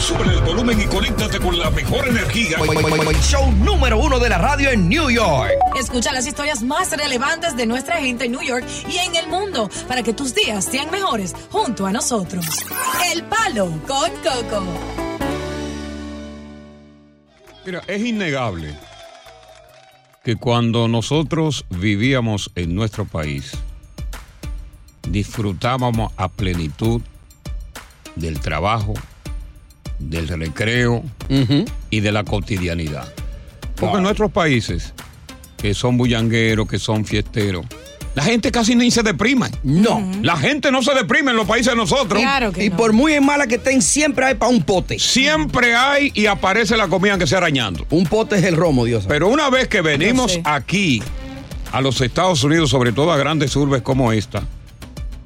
Sube 0.00 0.24
el 0.32 0.40
volumen 0.42 0.80
y 0.80 0.86
conéctate 0.86 1.38
con 1.40 1.58
la 1.58 1.70
mejor 1.70 2.08
energía. 2.08 2.58
Show 3.20 3.52
número 3.52 3.98
uno 3.98 4.18
de 4.18 4.28
la 4.28 4.38
radio 4.38 4.70
en 4.70 4.88
New 4.88 5.10
York. 5.10 5.50
Escucha 5.78 6.12
las 6.12 6.26
historias 6.26 6.62
más 6.62 6.96
relevantes 6.96 7.56
de 7.56 7.66
nuestra 7.66 7.96
gente 7.96 8.26
en 8.26 8.32
New 8.32 8.42
York 8.42 8.64
y 8.88 8.96
en 8.98 9.16
el 9.16 9.28
mundo 9.28 9.68
para 9.86 10.02
que 10.02 10.14
tus 10.14 10.34
días 10.34 10.64
sean 10.64 10.90
mejores 10.90 11.34
junto 11.50 11.86
a 11.86 11.92
nosotros. 11.92 12.46
El 13.12 13.24
Palo 13.24 13.66
con 13.86 14.10
Coco. 14.22 14.64
Mira, 17.66 17.82
es 17.86 18.00
innegable 18.00 18.74
que 20.24 20.36
cuando 20.36 20.88
nosotros 20.88 21.64
vivíamos 21.70 22.50
en 22.54 22.74
nuestro 22.74 23.04
país, 23.04 23.52
disfrutábamos 25.08 26.12
a 26.16 26.28
plenitud 26.28 27.02
del 28.16 28.40
trabajo, 28.40 28.94
del 29.98 30.28
recreo 30.28 31.02
y 31.90 32.00
de 32.00 32.12
la 32.12 32.24
cotidianidad. 32.24 33.12
Porque 33.76 33.98
en 33.98 34.02
nuestros 34.02 34.30
países, 34.32 34.92
que 35.56 35.74
son 35.74 35.96
bullangueros, 35.96 36.68
que 36.68 36.78
son 36.78 37.04
fiesteros, 37.04 37.66
la 38.14 38.24
gente 38.24 38.50
casi 38.50 38.74
ni 38.74 38.90
se 38.90 39.04
deprime. 39.04 39.46
No. 39.62 40.10
La 40.22 40.36
gente 40.36 40.72
no 40.72 40.82
se 40.82 40.92
deprime 40.92 41.30
en 41.30 41.36
los 41.36 41.46
países 41.46 41.72
de 41.72 41.76
nosotros. 41.76 42.20
Claro 42.20 42.50
que 42.50 42.64
Y 42.64 42.70
no. 42.70 42.76
por 42.76 42.92
muy 42.92 43.20
mala 43.20 43.46
que 43.46 43.56
estén, 43.56 43.80
siempre 43.80 44.24
hay 44.26 44.34
para 44.34 44.50
un 44.50 44.62
pote. 44.62 44.98
Siempre 44.98 45.76
hay 45.76 46.10
y 46.14 46.26
aparece 46.26 46.76
la 46.76 46.88
comida 46.88 47.16
que 47.16 47.28
sea 47.28 47.38
arañando. 47.38 47.86
Un 47.90 48.06
pote 48.06 48.36
es 48.36 48.42
el 48.42 48.56
romo, 48.56 48.84
Dios. 48.84 49.04
Pero 49.06 49.28
una 49.28 49.50
vez 49.50 49.68
que 49.68 49.82
venimos 49.82 50.32
sé. 50.32 50.42
aquí 50.44 51.00
a 51.70 51.80
los 51.80 52.00
Estados 52.00 52.42
Unidos, 52.42 52.70
sobre 52.70 52.90
todo 52.92 53.12
a 53.12 53.16
grandes 53.18 53.54
urbes 53.54 53.82
como 53.82 54.10
esta, 54.10 54.42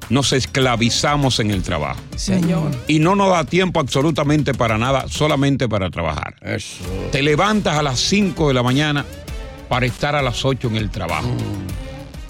nos 0.09 0.33
esclavizamos 0.33 1.39
en 1.39 1.51
el 1.51 1.63
trabajo. 1.63 1.99
Señor. 2.15 2.71
Y 2.87 2.99
no 2.99 3.15
nos 3.15 3.29
da 3.29 3.43
tiempo 3.45 3.79
absolutamente 3.79 4.53
para 4.53 4.77
nada, 4.77 5.05
solamente 5.07 5.67
para 5.69 5.89
trabajar. 5.89 6.35
Eso. 6.41 6.83
Te 7.11 7.21
levantas 7.21 7.77
a 7.77 7.83
las 7.83 7.99
5 7.99 8.47
de 8.49 8.53
la 8.53 8.63
mañana 8.63 9.05
para 9.69 9.85
estar 9.85 10.15
a 10.15 10.21
las 10.21 10.43
8 10.45 10.67
en 10.67 10.75
el 10.77 10.89
trabajo. 10.89 11.29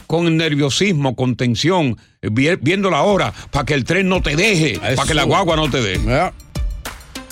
Con 0.07 0.37
nerviosismo, 0.37 1.15
con 1.15 1.35
tensión, 1.35 1.97
vi- 2.21 2.55
viendo 2.61 2.89
la 2.91 3.01
hora, 3.01 3.33
para 3.51 3.65
que 3.65 3.73
el 3.73 3.83
tren 3.83 4.07
no 4.07 4.21
te 4.21 4.35
deje, 4.35 4.79
para 4.79 5.07
que 5.07 5.13
la 5.13 5.23
guagua 5.23 5.55
no 5.55 5.69
te 5.69 5.81
deje. 5.81 6.31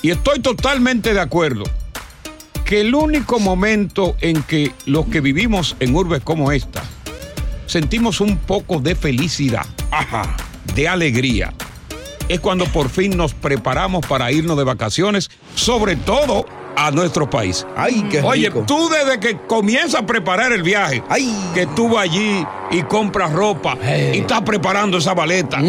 Y 0.02 0.10
estoy 0.10 0.40
totalmente 0.40 1.14
de 1.14 1.20
acuerdo 1.20 1.64
que 2.66 2.82
el 2.82 2.96
único 2.96 3.40
momento 3.40 4.16
en 4.22 4.42
que 4.44 4.72
los 4.86 5.06
que 5.08 5.22
vivimos 5.22 5.76
en 5.80 5.96
urbes 5.96 6.22
como 6.24 6.52
esta 6.52 6.82
sentimos 7.68 8.20
un 8.20 8.38
poco 8.38 8.80
de 8.80 8.96
felicidad, 8.96 9.66
de 10.76 10.88
alegría, 10.88 11.54
es 12.30 12.40
cuando 12.40 12.66
por 12.66 12.90
fin 12.90 13.16
nos 13.18 13.34
preparamos 13.34 14.06
para 14.06 14.32
irnos 14.32 14.58
de 14.58 14.64
vacaciones, 14.64 15.30
sobre 15.56 15.96
todo 15.98 16.46
a 16.78 16.90
nuestro 16.92 17.30
país. 17.30 17.68
Ay, 17.76 18.06
qué 18.10 18.22
Oye, 18.22 18.48
rico. 18.48 18.64
tú 18.66 18.90
desde 18.90 19.20
que 19.20 19.38
comienzas 19.46 19.96
a 20.02 20.06
preparar 20.06 20.54
el 20.54 20.64
viaje, 20.64 21.04
Ay. 21.10 21.36
que 21.54 21.68
tú 21.68 21.90
vas 21.90 22.04
allí 22.06 22.46
y 22.72 22.82
compras 22.84 23.34
ropa 23.34 23.78
Hey. 23.84 24.12
y 24.16 24.18
estás 24.20 24.42
preparando 24.42 24.98
esa 24.98 25.14
maleta. 25.14 25.60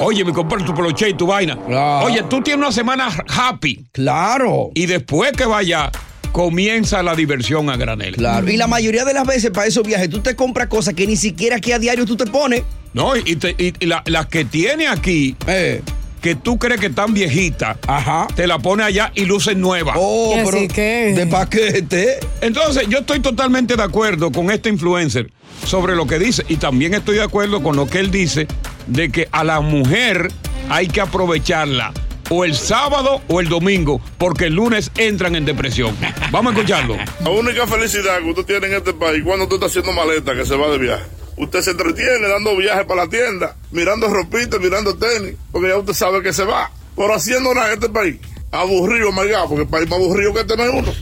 Oye, 0.00 0.22
me 0.24 0.32
compré 0.32 0.62
tu 0.62 0.74
peluche 0.74 1.08
y 1.08 1.14
tu 1.14 1.26
vaina. 1.26 1.56
Claro. 1.66 2.06
Oye, 2.06 2.22
tú 2.24 2.42
tienes 2.42 2.58
una 2.66 2.72
semana 2.72 3.08
happy 3.34 3.86
Claro. 3.92 4.70
y 4.74 4.84
después 4.84 5.32
que 5.32 5.46
vaya, 5.46 5.90
comienza 6.32 7.02
la 7.02 7.14
diversión 7.14 7.70
a 7.70 7.76
granel. 7.76 8.16
Claro. 8.16 8.50
Y 8.50 8.56
la 8.56 8.66
mayoría 8.66 9.04
de 9.04 9.12
las 9.14 9.26
veces 9.26 9.50
para 9.50 9.66
esos 9.66 9.86
viajes 9.86 10.08
tú 10.10 10.20
te 10.20 10.34
compras 10.34 10.68
cosas 10.68 10.94
que 10.94 11.06
ni 11.06 11.16
siquiera 11.16 11.56
aquí 11.56 11.72
a 11.72 11.78
diario 11.78 12.04
tú 12.06 12.16
te 12.16 12.26
pones. 12.26 12.62
No, 12.94 13.16
y, 13.16 13.36
te- 13.36 13.54
y- 13.58 13.72
y 13.78 13.86
la- 13.86 14.02
las 14.06 14.26
que 14.26 14.44
tiene 14.44 14.86
aquí, 14.88 15.36
Eh. 15.46 15.82
que 16.20 16.34
tú 16.34 16.58
crees 16.58 16.80
que 16.80 16.86
están 16.86 17.14
viejitas, 17.14 17.76
Ajá. 17.86 18.26
te 18.34 18.46
la 18.46 18.58
pone 18.58 18.82
allá 18.84 19.10
y 19.14 19.24
lucen 19.24 19.60
nuevas. 19.60 19.96
Oh, 19.98 20.32
¿Qué 20.36 20.42
pero 20.44 20.56
así 20.58 20.68
que? 20.68 21.12
de 21.16 21.26
paquete. 21.26 22.18
Entonces, 22.40 22.84
yo 22.88 22.98
estoy 22.98 23.20
totalmente 23.20 23.76
de 23.76 23.82
acuerdo 23.82 24.30
con 24.30 24.50
este 24.50 24.68
influencer 24.68 25.30
sobre 25.66 25.94
lo 25.96 26.06
que 26.06 26.18
dice 26.18 26.44
y 26.48 26.56
también 26.56 26.94
estoy 26.94 27.16
de 27.16 27.22
acuerdo 27.22 27.62
con 27.62 27.76
lo 27.76 27.86
que 27.86 27.98
él 27.98 28.10
dice 28.10 28.46
de 28.86 29.10
que 29.10 29.28
a 29.32 29.42
la 29.44 29.60
mujer 29.60 30.30
hay 30.68 30.86
que 30.88 31.00
aprovecharla 31.00 31.92
o 32.34 32.46
el 32.46 32.54
sábado 32.54 33.20
o 33.28 33.40
el 33.40 33.48
domingo 33.50 34.00
porque 34.16 34.46
el 34.46 34.54
lunes 34.54 34.90
entran 34.96 35.36
en 35.36 35.44
depresión. 35.44 35.94
Vamos 36.30 36.54
a 36.54 36.56
escucharlo. 36.56 36.96
La 37.22 37.30
única 37.30 37.66
felicidad 37.66 38.20
que 38.20 38.30
usted 38.30 38.44
tiene 38.46 38.68
en 38.68 38.74
este 38.74 38.94
país 38.94 39.22
cuando 39.22 39.44
usted 39.44 39.56
está 39.56 39.66
haciendo 39.66 39.92
maleta 39.92 40.34
que 40.34 40.46
se 40.46 40.56
va 40.56 40.70
de 40.70 40.78
viaje. 40.78 41.04
Usted 41.36 41.60
se 41.60 41.72
entretiene 41.72 42.26
dando 42.28 42.56
viajes 42.56 42.86
para 42.86 43.04
la 43.04 43.10
tienda, 43.10 43.56
mirando 43.70 44.08
ropita, 44.08 44.58
mirando 44.58 44.96
tenis, 44.96 45.34
porque 45.50 45.68
ya 45.68 45.76
usted 45.76 45.92
sabe 45.92 46.22
que 46.22 46.32
se 46.32 46.44
va. 46.44 46.70
Pero 46.96 47.14
haciendo 47.14 47.52
nada 47.54 47.68
en 47.68 47.74
este 47.74 47.90
país. 47.90 48.16
Aburrido, 48.50 49.12
margado, 49.12 49.48
porque 49.48 49.62
el 49.64 49.68
país 49.68 49.88
más 49.90 49.98
aburrido 49.98 50.32
que 50.32 50.40
este 50.40 50.56
no 50.56 50.64
es 50.64 50.70
uno. 50.70 50.92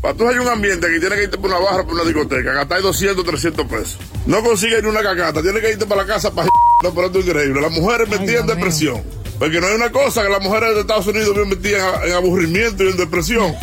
Para 0.00 0.14
tú 0.14 0.28
hay 0.28 0.38
un 0.38 0.48
ambiente 0.48 0.88
que 0.88 0.98
tiene 0.98 1.14
que 1.14 1.22
irte 1.24 1.38
por 1.38 1.50
una 1.50 1.60
barra, 1.60 1.84
por 1.84 1.94
una 1.94 2.04
discoteca, 2.04 2.52
gastar 2.52 2.82
200, 2.82 3.24
300 3.24 3.66
pesos. 3.66 3.98
No 4.26 4.42
consigue 4.42 4.82
ni 4.82 4.88
una 4.88 5.02
cacata, 5.02 5.40
tiene 5.40 5.60
que 5.60 5.70
irte 5.70 5.86
para 5.86 6.02
la 6.02 6.14
casa 6.14 6.34
para 6.34 6.48
No, 6.82 6.94
pero 6.94 7.06
esto 7.06 7.18
es 7.20 7.26
increíble. 7.26 7.60
Las 7.60 7.72
mujeres 7.72 8.08
metidas 8.08 8.40
en 8.40 8.46
depresión. 8.46 9.19
Porque 9.40 9.58
no 9.60 9.66
hay 9.68 9.74
una 9.74 9.90
cosa 9.90 10.22
que 10.22 10.28
las 10.28 10.42
mujeres 10.42 10.74
de 10.74 10.80
Estados 10.82 11.06
Unidos 11.08 11.34
bien 11.34 11.48
metidas 11.48 11.82
en, 12.04 12.10
en 12.10 12.14
aburrimiento 12.14 12.84
y 12.84 12.88
en 12.90 12.96
depresión. 12.98 13.54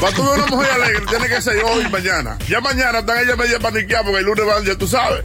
Para 0.00 0.14
tú 0.16 0.22
ver 0.22 0.38
una 0.38 0.46
mujer 0.46 0.70
alegre, 0.70 1.02
tiene 1.10 1.26
que 1.28 1.42
ser 1.42 1.56
hoy 1.64 1.84
y 1.86 1.90
mañana. 1.90 2.38
Ya 2.48 2.60
mañana 2.60 3.00
están 3.00 3.18
ellas 3.18 3.36
media 3.36 3.58
paniqueadas 3.58 4.04
porque 4.06 4.20
el 4.20 4.24
lunes 4.26 4.46
van, 4.46 4.64
ya 4.64 4.76
tú 4.78 4.86
sabes, 4.86 5.24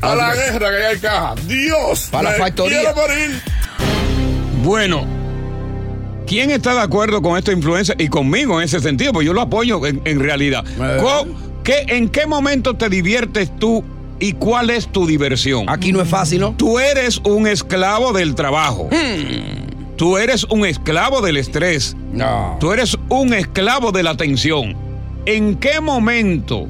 a 0.00 0.14
la 0.14 0.34
guerra 0.36 0.70
que 0.70 0.86
hay 0.86 0.94
en 0.94 1.00
caja. 1.00 1.34
Dios, 1.48 2.08
Para 2.12 2.30
la 2.30 2.38
factoría. 2.38 2.78
quiero 2.80 2.94
morir. 2.96 3.42
Bueno, 4.62 5.04
¿quién 6.26 6.50
está 6.50 6.74
de 6.74 6.80
acuerdo 6.80 7.20
con 7.20 7.36
esta 7.36 7.50
influencia 7.52 7.94
y 7.98 8.08
conmigo 8.08 8.60
en 8.60 8.66
ese 8.66 8.78
sentido? 8.80 9.12
Pues 9.12 9.26
yo 9.26 9.32
lo 9.32 9.40
apoyo 9.40 9.84
en, 9.86 10.00
en 10.04 10.20
realidad. 10.20 10.64
Eh. 10.80 11.26
¿qué- 11.64 11.86
¿En 11.88 12.08
qué 12.08 12.26
momento 12.26 12.76
te 12.76 12.88
diviertes 12.88 13.50
tú 13.58 13.82
y 14.20 14.34
cuál 14.34 14.70
es 14.70 14.86
tu 14.86 15.06
diversión? 15.06 15.68
Aquí 15.68 15.92
no 15.92 16.00
es 16.00 16.08
fácil, 16.08 16.40
¿no? 16.40 16.54
Tú 16.56 16.78
eres 16.78 17.18
un 17.24 17.46
esclavo 17.46 18.12
del 18.12 18.34
trabajo. 18.34 18.88
Tú 19.96 20.16
eres 20.18 20.44
un 20.44 20.64
esclavo 20.64 21.20
del 21.20 21.36
estrés. 21.36 21.96
No. 22.12 22.56
Tú 22.60 22.72
eres 22.72 22.96
un 23.08 23.34
esclavo 23.34 23.92
de 23.92 24.02
la 24.02 24.16
tensión. 24.16 24.76
¿En 25.26 25.56
qué 25.56 25.80
momento 25.80 26.68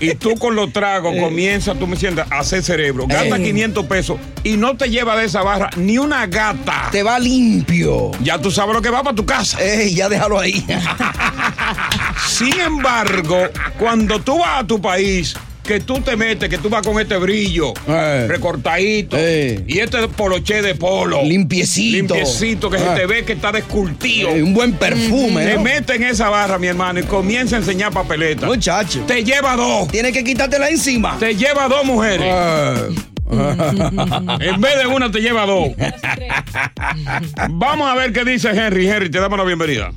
Y 0.00 0.14
tú 0.16 0.34
con 0.36 0.54
los 0.54 0.70
tragos 0.72 1.14
comienzas, 1.18 1.78
tú 1.78 1.86
me 1.86 1.96
sientas, 1.96 2.30
a 2.30 2.40
hacer 2.40 2.62
cerebro. 2.62 3.06
Gasta 3.06 3.36
Eh. 3.38 3.42
500 3.42 3.86
pesos 3.86 4.18
y 4.42 4.56
no 4.58 4.76
te 4.76 4.90
lleva 4.90 5.16
de 5.16 5.24
esa 5.24 5.42
barra 5.42 5.70
ni 5.76 5.96
una 5.96 6.26
gata. 6.26 6.88
Te 6.92 7.02
va 7.02 7.18
limpio. 7.18 8.10
Ya 8.22 8.38
tú 8.38 8.50
sabes 8.50 8.74
lo 8.74 8.82
que 8.82 8.90
va 8.90 9.02
para 9.02 9.16
tu 9.16 9.24
casa. 9.24 9.62
Ey, 9.64 9.94
ya 9.94 10.10
déjalo 10.10 10.38
ahí. 10.38 10.62
Sin 12.28 12.58
embargo, 12.60 13.38
cuando 13.78 14.20
tú 14.20 14.38
vas 14.40 14.62
a 14.62 14.66
tu 14.66 14.80
país, 14.80 15.34
que 15.64 15.80
tú 15.80 15.94
te 16.00 16.16
metes, 16.16 16.48
que 16.48 16.58
tú 16.58 16.68
vas 16.68 16.86
con 16.86 17.00
este 17.00 17.16
brillo 17.16 17.72
Eh. 17.88 18.26
recortadito 18.28 19.16
Eh. 19.18 19.64
y 19.66 19.78
este 19.80 20.06
poloche 20.08 20.60
de 20.62 20.74
polo. 20.74 21.22
Limpiecito. 21.24 22.14
Limpiecito, 22.14 22.70
que 22.70 22.76
Ah. 22.76 22.94
se 22.94 23.00
te 23.00 23.06
ve 23.06 23.24
que 23.24 23.32
está 23.32 23.50
descultido. 23.50 24.28
Eh, 24.28 24.42
un 24.42 24.52
buen 24.54 24.74
perfume, 24.74 25.44
Te 25.46 25.54
¿no? 25.54 25.62
mete 25.62 25.96
en 25.96 26.04
esa 26.04 26.28
barra, 26.28 26.58
mi 26.58 26.66
hermano, 26.66 27.00
y 27.00 27.04
comienza 27.04 27.56
a 27.56 27.60
enseñar 27.60 27.92
papeletas. 27.92 28.44
Muchacho. 28.48 29.00
Te 29.06 29.24
lleva 29.24 29.56
dos. 29.56 29.88
Tienes 29.88 30.12
que 30.12 30.22
quitártela 30.22 30.68
encima. 30.68 31.16
Te 31.18 31.34
lleva 31.34 31.66
dos 31.68 31.84
mujeres. 31.84 32.32
En 33.34 34.60
vez 34.60 34.78
de 34.78 34.86
una, 34.86 35.10
te 35.10 35.20
lleva 35.20 35.46
dos. 35.46 35.70
Vamos 37.50 37.88
a 37.90 37.94
ver 37.94 38.12
qué 38.12 38.24
dice 38.24 38.50
Henry. 38.50 38.86
Henry, 38.88 39.10
te 39.10 39.18
damos 39.18 39.38
la 39.38 39.44
bienvenida. 39.44 39.90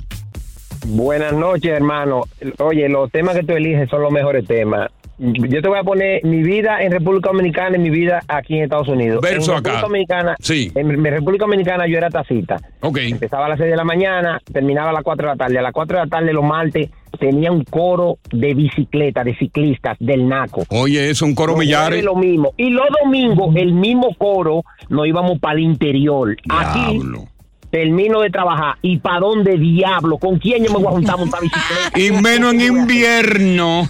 Buenas 0.86 1.32
noches, 1.34 1.70
hermano. 1.72 2.24
Oye, 2.58 2.88
los 2.88 3.10
temas 3.10 3.36
que 3.36 3.42
tú 3.44 3.52
eliges 3.52 3.88
son 3.90 4.02
los 4.02 4.10
mejores 4.12 4.46
temas. 4.46 4.90
Yo 5.18 5.60
te 5.62 5.68
voy 5.68 5.78
a 5.78 5.82
poner 5.82 6.24
mi 6.24 6.42
vida 6.42 6.80
en 6.80 6.92
República 6.92 7.30
Dominicana 7.30 7.76
y 7.76 7.80
mi 7.80 7.90
vida 7.90 8.22
aquí 8.28 8.56
en 8.56 8.64
Estados 8.64 8.88
Unidos. 8.88 9.20
Verso 9.20 9.52
en 9.52 9.58
acá. 9.58 9.70
República 9.70 9.86
Dominicana, 9.88 10.36
Sí. 10.40 10.70
en 10.74 11.04
República 11.04 11.44
Dominicana 11.44 11.86
yo 11.88 11.98
era 11.98 12.08
tacita. 12.08 12.56
Ok. 12.80 12.98
Empezaba 12.98 13.46
a 13.46 13.48
las 13.48 13.58
6 13.58 13.70
de 13.70 13.76
la 13.76 13.84
mañana, 13.84 14.40
terminaba 14.52 14.90
a 14.90 14.92
las 14.92 15.02
4 15.02 15.26
de 15.28 15.32
la 15.34 15.36
tarde. 15.36 15.58
A 15.58 15.62
las 15.62 15.72
4 15.72 15.98
de 15.98 16.04
la 16.04 16.08
tarde 16.10 16.32
los 16.32 16.44
martes 16.44 16.90
tenía 17.18 17.50
un 17.50 17.64
coro 17.64 18.18
de 18.30 18.54
bicicleta, 18.54 19.24
de 19.24 19.34
ciclistas 19.36 19.96
del 19.98 20.28
NACO. 20.28 20.64
Oye, 20.68 21.10
es 21.10 21.20
un 21.20 21.34
coro 21.34 21.56
millares. 21.56 21.88
jueves 21.88 22.04
lo 22.04 22.14
mismo. 22.14 22.52
Y 22.56 22.70
los 22.70 22.86
domingos, 23.02 23.56
el 23.56 23.72
mismo 23.72 24.14
coro, 24.18 24.62
nos 24.88 25.06
íbamos 25.06 25.40
para 25.40 25.54
el 25.54 25.64
interior. 25.64 26.36
Aquí 26.48 26.96
Diablo. 26.96 27.24
Termino 27.70 28.20
de 28.20 28.30
trabajar. 28.30 28.76
¿Y 28.82 28.98
para 28.98 29.20
dónde 29.20 29.56
diablo? 29.58 30.18
¿Con 30.18 30.38
quién 30.38 30.64
yo 30.64 30.72
me 30.72 30.78
voy 30.78 30.86
a 30.86 30.90
juntar 30.90 31.14
a 31.14 31.18
montar 31.18 31.40
bicicleta? 31.40 31.98
Y 31.98 32.10
menos 32.22 32.54
en 32.54 32.60
invierno. 32.60 33.88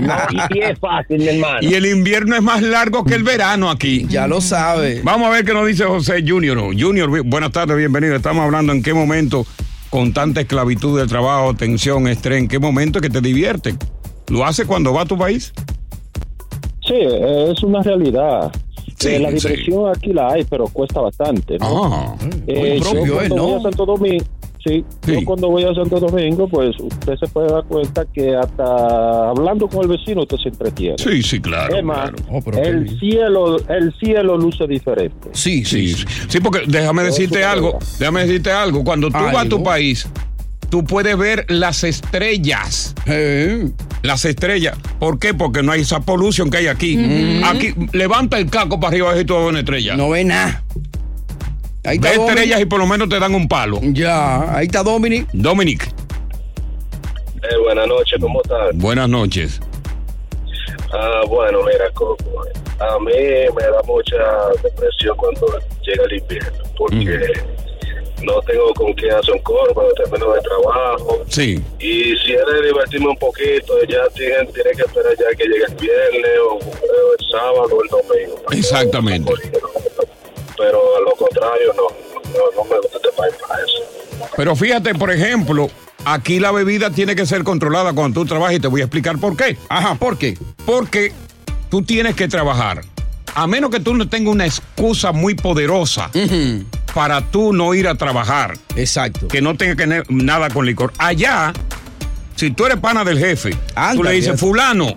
No, 0.00 0.14
y, 0.30 0.58
y 0.58 0.60
es 0.60 0.78
fácil, 0.78 1.18
mi 1.18 1.28
hermano. 1.28 1.58
Y 1.60 1.74
el 1.74 1.86
invierno 1.86 2.36
es 2.36 2.42
más 2.42 2.62
largo 2.62 3.04
que 3.04 3.14
el 3.14 3.22
verano 3.22 3.70
aquí. 3.70 4.06
Ya 4.08 4.26
lo 4.26 4.40
sabe. 4.40 5.00
Vamos 5.02 5.28
a 5.28 5.30
ver 5.30 5.44
qué 5.44 5.52
nos 5.52 5.66
dice 5.66 5.84
José 5.84 6.24
Junior. 6.26 6.58
Junior, 6.78 7.22
buenas 7.24 7.52
tardes, 7.52 7.76
bienvenido. 7.76 8.16
Estamos 8.16 8.44
hablando 8.44 8.72
en 8.72 8.82
qué 8.82 8.94
momento, 8.94 9.46
con 9.90 10.12
tanta 10.12 10.40
esclavitud 10.40 10.98
del 10.98 11.08
trabajo, 11.08 11.54
tensión, 11.54 12.08
estrés, 12.08 12.38
en 12.38 12.48
qué 12.48 12.58
momento 12.58 12.98
es 12.98 13.02
que 13.02 13.10
te 13.10 13.20
divierten. 13.20 13.78
¿Lo 14.28 14.44
hace 14.44 14.66
cuando 14.66 14.92
va 14.92 15.02
a 15.02 15.06
tu 15.06 15.18
país? 15.18 15.52
Sí, 16.86 16.94
es 16.96 17.62
una 17.62 17.82
realidad. 17.82 18.52
Sí, 19.00 19.08
Eh, 19.08 19.18
la 19.18 19.30
sí. 19.30 19.34
diversión 19.48 19.88
aquí 19.88 20.12
la 20.12 20.28
hay, 20.32 20.44
pero 20.44 20.66
cuesta 20.66 21.00
bastante. 21.00 21.58
¿no? 21.58 21.84
Ah, 21.84 22.14
Eh, 22.46 22.78
propio, 22.80 23.06
yo 23.06 23.14
cuando 23.14 23.34
¿eh? 23.34 23.38
¿no? 23.38 23.46
voy 23.46 23.58
a 23.58 23.62
Santo 23.62 23.86
Domingo, 23.86 24.24
sí, 24.62 24.84
Sí. 25.06 25.12
yo 25.14 25.24
cuando 25.24 25.48
voy 25.48 25.64
a 25.64 25.74
Santo 25.74 26.00
Domingo, 26.00 26.48
pues 26.48 26.76
usted 26.78 27.14
se 27.18 27.26
puede 27.28 27.48
dar 27.48 27.64
cuenta 27.64 28.04
que 28.12 28.36
hasta 28.36 29.30
hablando 29.30 29.66
con 29.68 29.82
el 29.82 29.88
vecino 29.88 30.20
usted 30.20 30.36
se 30.36 30.48
entretiene. 30.50 30.96
sí, 30.98 31.22
sí, 31.22 31.40
claro. 31.40 31.74
es 31.76 31.82
más, 31.82 32.10
claro. 32.10 32.42
Oh, 32.46 32.58
el 32.58 32.98
cielo, 33.00 33.56
el 33.70 33.94
cielo 33.98 34.36
luce 34.36 34.66
diferente. 34.66 35.30
Sí, 35.32 35.64
Sí, 35.64 35.88
sí. 35.94 36.04
sí, 36.06 36.26
sí, 36.28 36.40
porque 36.40 36.60
déjame 36.66 37.02
decirte 37.04 37.42
algo, 37.42 37.72
verdad. 37.72 37.88
déjame 37.98 38.20
decirte 38.26 38.52
algo. 38.52 38.84
Cuando 38.84 39.08
tú 39.08 39.14
vas 39.14 39.46
a 39.46 39.48
tu 39.48 39.62
país, 39.62 40.06
tú 40.68 40.84
puedes 40.84 41.16
ver 41.16 41.46
las 41.48 41.82
estrellas. 41.84 42.94
Eh, 43.06 43.70
Las 44.02 44.24
estrellas. 44.24 44.76
¿Por 44.98 45.18
qué? 45.18 45.34
Porque 45.34 45.62
no 45.62 45.72
hay 45.72 45.82
esa 45.82 46.00
polución 46.00 46.50
que 46.50 46.58
hay 46.58 46.66
aquí. 46.68 47.42
Aquí, 47.44 47.74
levanta 47.92 48.38
el 48.38 48.48
caco 48.50 48.80
para 48.80 48.92
arriba 48.92 49.18
y 49.20 49.24
tú 49.24 49.34
ves 49.36 49.48
una 49.48 49.58
estrella. 49.60 49.96
no 49.96 50.08
ve 50.10 50.24
nada. 50.24 50.62
Ahí 51.84 51.98
Ve 51.98 52.10
Dominic. 52.14 52.28
estrellas 52.28 52.60
y 52.60 52.64
por 52.66 52.78
lo 52.78 52.86
menos 52.86 53.08
te 53.08 53.18
dan 53.18 53.34
un 53.34 53.48
palo. 53.48 53.78
Ya, 53.82 54.54
ahí 54.56 54.66
está 54.66 54.82
Dominic. 54.82 55.28
Dominic, 55.32 55.84
Eh, 57.42 57.56
buenas 57.64 57.86
noches, 57.88 58.18
¿cómo 58.20 58.40
estás? 58.42 58.58
buenas 58.74 59.08
noches. 59.08 59.60
Ah, 60.92 61.22
bueno, 61.28 61.60
mira, 61.62 61.90
Coco, 61.94 62.42
a 62.80 62.98
mí 62.98 63.12
me 63.14 63.62
da 63.62 63.82
mucha 63.86 64.16
depresión 64.62 65.16
cuando 65.16 65.46
llega 65.82 66.04
el 66.04 66.18
invierno, 66.18 66.58
porque 66.76 67.32
no 68.22 68.40
tengo 68.42 68.72
con 68.74 68.92
quién 68.94 69.12
hacer 69.12 69.34
un 69.34 69.42
coro 69.42 69.72
cuando 69.74 69.92
termino 69.94 70.32
de 70.32 70.40
trabajo. 70.40 71.18
Sí. 71.28 71.62
Y 71.78 72.16
si 72.18 72.32
es 72.32 72.46
de 72.46 72.66
divertirme 72.66 73.08
un 73.08 73.16
poquito, 73.16 73.74
ya 73.88 74.08
tiene, 74.14 74.44
tiene 74.52 74.70
que 74.72 74.82
esperar 74.82 75.12
ya 75.18 75.36
que 75.36 75.44
llegue 75.44 75.64
el 75.68 75.74
viernes 75.74 76.38
o, 76.44 76.54
o 76.54 77.14
el 77.18 77.26
sábado 77.30 77.68
o 77.76 77.82
el 77.82 77.88
domingo. 77.88 78.42
Exactamente. 78.52 79.32
Pero 80.56 80.96
a 80.96 81.00
lo 81.00 81.12
contrario, 81.16 81.72
no, 81.74 81.82
no, 82.32 82.56
no 82.56 82.64
me 82.64 82.76
gusta 82.76 82.96
este 82.96 83.08
país 83.16 83.34
para 83.48 83.62
eso. 83.62 84.28
Pero 84.36 84.56
fíjate, 84.56 84.94
por 84.94 85.10
ejemplo, 85.10 85.70
aquí 86.04 86.38
la 86.38 86.52
bebida 86.52 86.90
tiene 86.90 87.16
que 87.16 87.26
ser 87.26 87.44
controlada 87.44 87.92
cuando 87.92 88.20
tú 88.20 88.26
trabajas 88.26 88.56
y 88.56 88.60
te 88.60 88.68
voy 88.68 88.82
a 88.82 88.84
explicar 88.84 89.18
por 89.18 89.36
qué. 89.36 89.56
Ajá, 89.68 89.94
¿por 89.94 90.18
qué? 90.18 90.36
Porque 90.66 91.12
tú 91.70 91.82
tienes 91.82 92.14
que 92.14 92.28
trabajar. 92.28 92.82
A 93.34 93.46
menos 93.46 93.70
que 93.70 93.80
tú 93.80 93.94
no 93.94 94.08
tengas 94.08 94.34
una 94.34 94.44
excusa 94.44 95.12
muy 95.12 95.34
poderosa 95.34 96.10
para 96.94 97.20
tú 97.20 97.52
no 97.52 97.74
ir 97.74 97.86
a 97.88 97.94
trabajar. 97.94 98.56
Exacto. 98.76 99.28
Que 99.28 99.40
no 99.40 99.56
tenga 99.56 99.76
que 99.76 99.86
ne- 99.86 100.02
nada 100.08 100.50
con 100.50 100.66
licor. 100.66 100.92
Allá, 100.98 101.52
si 102.36 102.50
tú 102.50 102.66
eres 102.66 102.78
pana 102.78 103.04
del 103.04 103.18
jefe, 103.18 103.56
tú 103.94 104.02
le 104.02 104.12
dices, 104.12 104.38
fulano, 104.40 104.94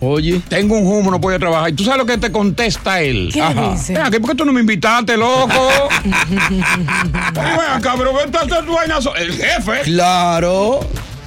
Oye. 0.00 0.40
tengo 0.48 0.76
un 0.78 0.86
humo, 0.86 1.10
no 1.10 1.20
puedo 1.20 1.38
trabajar. 1.38 1.70
¿Y 1.70 1.72
tú 1.72 1.84
sabes 1.84 1.98
lo 1.98 2.06
que 2.06 2.18
te 2.18 2.30
contesta 2.30 3.00
él? 3.00 3.30
¿Qué 3.32 3.40
Ajá. 3.42 3.72
dice? 3.72 3.92
Ven 3.94 4.02
aquí, 4.02 4.18
¿por 4.18 4.30
qué 4.30 4.36
tú 4.36 4.44
no 4.44 4.52
me 4.52 4.60
invitaste, 4.60 5.16
loco? 5.16 5.48
Oye, 6.04 6.60
ven 7.34 7.70
acá, 7.72 7.94
pero 7.96 8.12
vete 8.14 8.36
a 8.38 8.42
hacer 8.42 8.64
tu 8.64 8.74
vaina 8.74 9.00
so- 9.00 9.14
El 9.16 9.32
jefe. 9.32 9.80
Claro. 9.84 10.80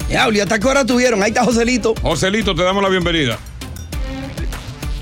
Diablo, 0.08 0.36
¿y 0.36 0.40
hasta 0.40 0.58
qué 0.58 0.66
hora 0.68 0.84
tuvieron? 0.84 1.22
Ahí 1.22 1.30
está 1.30 1.44
Joselito. 1.44 1.94
Joselito, 2.02 2.54
te 2.54 2.62
damos 2.62 2.82
la 2.82 2.88
bienvenida. 2.90 3.38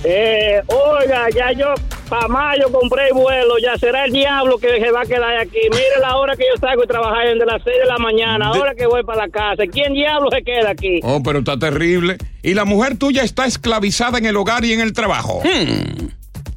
Eh, 0.04 0.60
oiga, 0.66 1.26
ya 1.34 1.52
yo 1.52 1.74
para 2.10 2.28
mayo 2.28 2.70
compré 2.72 3.08
el 3.08 3.14
vuelo, 3.14 3.54
ya 3.62 3.78
será 3.78 4.04
el 4.04 4.12
diablo 4.12 4.58
que 4.58 4.80
se 4.80 4.90
va 4.90 5.02
a 5.02 5.06
quedar 5.06 5.38
aquí. 5.38 5.60
Mire 5.70 6.00
la 6.00 6.16
hora 6.16 6.36
que 6.36 6.42
yo 6.52 6.60
salgo 6.60 6.82
y 6.84 6.86
trabajar 6.86 7.28
desde 7.28 7.46
las 7.46 7.62
6 7.62 7.76
de 7.78 7.86
la 7.86 7.98
mañana, 7.98 8.48
ahora 8.48 8.74
que 8.74 8.86
voy 8.86 9.04
para 9.04 9.26
la 9.26 9.28
casa. 9.30 9.62
¿Quién 9.72 9.94
diablo 9.94 10.28
se 10.30 10.42
queda 10.42 10.70
aquí? 10.70 11.00
Oh, 11.04 11.22
pero 11.22 11.38
está 11.38 11.56
terrible. 11.56 12.18
Y 12.42 12.54
la 12.54 12.64
mujer 12.64 12.98
tuya 12.98 13.22
está 13.22 13.46
esclavizada 13.46 14.18
en 14.18 14.26
el 14.26 14.36
hogar 14.36 14.64
y 14.64 14.72
en 14.72 14.80
el 14.80 14.92
trabajo. 14.92 15.40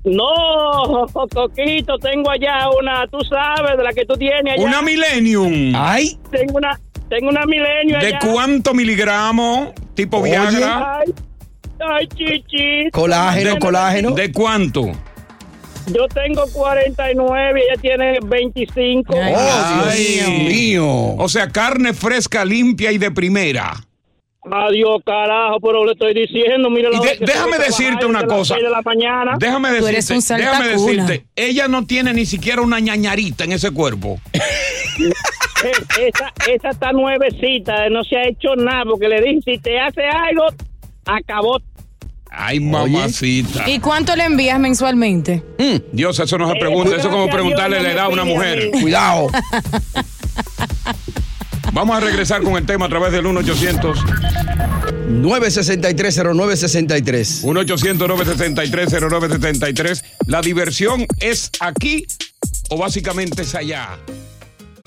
No, 0.03 1.05
Coquito, 1.33 1.97
tengo 1.99 2.29
allá 2.31 2.69
una, 2.77 3.07
tú 3.07 3.19
sabes, 3.21 3.77
de 3.77 3.83
la 3.83 3.93
que 3.93 4.05
tú 4.05 4.15
tienes 4.15 4.53
allá. 4.53 4.63
Una 4.65 4.81
Millennium. 4.81 5.73
Ay. 5.75 6.17
Tengo 6.29 6.57
una, 6.57 6.77
tengo 7.09 7.29
una 7.29 7.45
milenio 7.45 7.99
¿De 7.99 8.07
allá. 8.07 8.19
cuánto 8.19 8.73
miligramo? 8.73 9.73
Tipo 9.93 10.17
Oye. 10.17 10.31
Viagra. 10.31 10.97
Ay, 10.99 11.13
ay, 11.79 12.07
chichi. 12.07 12.89
Colágeno, 12.91 13.59
colágeno. 13.59 14.11
¿De 14.11 14.31
cuánto? 14.31 14.91
Yo 15.87 16.07
tengo 16.07 16.43
49 16.53 17.59
y 17.59 17.63
ella 17.71 17.81
tiene 17.81 18.19
25. 18.23 19.13
Ay, 19.15 19.33
Oh, 19.35 19.89
Dios 19.91 20.29
mío. 20.29 20.87
O 21.17 21.27
sea, 21.29 21.49
carne 21.49 21.93
fresca, 21.93 22.45
limpia 22.45 22.91
y 22.91 22.97
de 22.97 23.11
primera. 23.11 23.73
Adiós, 24.51 25.01
carajo, 25.05 25.59
pero 25.61 25.85
le 25.85 25.93
estoy 25.93 26.13
diciendo, 26.13 26.69
mira 26.69 26.89
la 26.89 26.99
de- 26.99 27.17
que 27.17 27.25
déjame 27.25 27.57
decirte 27.59 28.05
una 28.05 28.25
cosa. 28.25 28.55
de 28.55 28.63
la 28.69 28.81
mañana. 28.81 29.35
Déjame 29.39 29.69
Tú 29.79 29.87
eres 29.87 30.05
decirte, 30.07 30.33
un 30.33 30.39
déjame 30.39 30.67
decirte, 30.67 31.25
ella 31.35 31.67
no 31.69 31.85
tiene 31.85 32.13
ni 32.13 32.25
siquiera 32.25 32.61
una 32.61 32.79
ñañarita 32.79 33.45
en 33.45 33.53
ese 33.53 33.71
cuerpo. 33.71 34.19
Eh, 35.65 35.71
esa, 36.09 36.33
esa 36.51 36.69
está 36.71 36.91
nuevecita, 36.91 37.87
no 37.89 38.03
se 38.03 38.17
ha 38.17 38.27
hecho 38.27 38.53
nada, 38.57 38.83
porque 38.83 39.07
le 39.07 39.21
dije, 39.21 39.39
si 39.45 39.57
te 39.59 39.79
hace 39.79 40.01
algo, 40.03 40.43
acabó. 41.05 41.61
Ay, 42.35 42.59
mamacita. 42.59 43.69
¿Y 43.69 43.79
cuánto 43.79 44.15
le 44.15 44.25
envías 44.25 44.59
mensualmente? 44.59 45.43
Dios, 45.91 46.19
eso 46.19 46.37
no 46.37 46.47
se 46.49 46.57
Eh, 46.57 46.59
pregunta, 46.59 46.95
eso 46.95 47.07
es 47.07 47.13
como 47.13 47.29
preguntarle 47.29 47.77
Dios, 47.77 47.87
la 47.87 47.93
edad 47.93 48.05
a 48.05 48.09
una 48.09 48.23
mujer. 48.25 48.71
Cuidado. 48.71 49.27
Vamos 51.73 51.95
a 51.95 51.99
regresar 51.99 52.41
con 52.43 52.55
el 52.55 52.65
tema 52.65 52.85
a 52.85 52.89
través 52.89 53.11
del 53.11 53.25
1-800. 53.25 53.95
9630963. 55.21 57.43
1-800-963-0963. 57.43 60.03
La 60.27 60.41
diversión 60.41 61.05
es 61.19 61.49
aquí 61.59 62.05
o 62.69 62.77
básicamente 62.77 63.41
es 63.43 63.53
allá. 63.55 63.97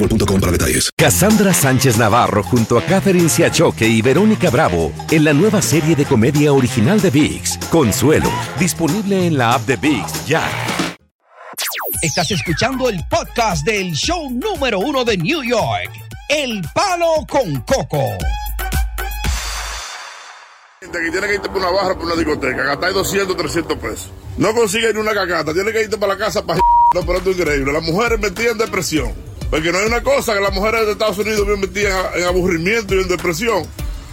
boostmobile.com 0.00 0.40
para 0.40 0.52
detalles. 0.52 0.90
Cassandra 0.96 1.52
Sánchez 1.52 1.98
Navarro 1.98 2.42
junto 2.42 2.78
a 2.78 2.82
Catherine 2.82 3.28
Siachoque 3.28 3.86
y 3.86 4.02
Verónica 4.02 4.50
Bravo 4.50 4.92
en 5.10 5.24
la 5.24 5.32
nueva 5.32 5.62
serie 5.62 5.94
de 5.94 6.04
comedia 6.04 6.52
original 6.52 7.00
de 7.00 7.10
VIX, 7.10 7.58
Consuelo, 7.70 8.30
disponible 8.58 9.26
en 9.26 9.36
la 9.36 9.54
app 9.54 9.62
de 9.66 9.76
VIX 9.76 10.26
ya. 10.26 10.48
Estás 12.02 12.30
escuchando 12.30 12.88
el 12.88 12.98
podcast 13.10 13.64
del 13.64 13.92
show 13.92 14.30
número 14.30 14.78
uno 14.78 15.04
de 15.04 15.18
New 15.18 15.42
York, 15.42 15.90
El 16.28 16.62
Palo 16.74 17.26
con 17.28 17.60
Coco. 17.62 18.16
Gente 20.80 20.98
que 20.98 21.10
tiene 21.10 21.26
que 21.26 21.34
irte 21.34 21.48
por 21.50 21.58
una 21.58 21.70
barra, 21.70 21.94
por 21.94 22.06
una 22.06 22.16
discoteca, 22.16 22.62
gastar 22.62 22.94
200, 22.94 23.36
300 23.36 23.78
pesos. 23.78 24.10
No 24.38 24.54
consigue 24.54 24.94
ni 24.94 25.00
una 25.00 25.12
cacata, 25.12 25.52
tiene 25.52 25.72
que 25.72 25.82
irte 25.82 25.98
para 25.98 26.14
la 26.14 26.18
casa 26.18 26.42
para 26.46 26.58
no, 26.92 27.02
pero 27.02 27.18
esto 27.18 27.30
es 27.30 27.38
increíble. 27.38 27.72
Las 27.72 27.84
mujeres 27.84 28.18
metidas 28.18 28.52
en 28.52 28.58
depresión. 28.58 29.29
Porque 29.50 29.72
no 29.72 29.78
hay 29.78 29.86
una 29.86 30.02
cosa 30.02 30.32
que 30.32 30.40
las 30.40 30.52
mujeres 30.52 30.86
de 30.86 30.92
Estados 30.92 31.18
Unidos 31.18 31.46
bien 31.46 31.60
metidas 31.60 32.14
en, 32.14 32.22
en 32.22 32.28
aburrimiento 32.28 32.94
y 32.94 33.02
en 33.02 33.08
depresión. 33.08 33.66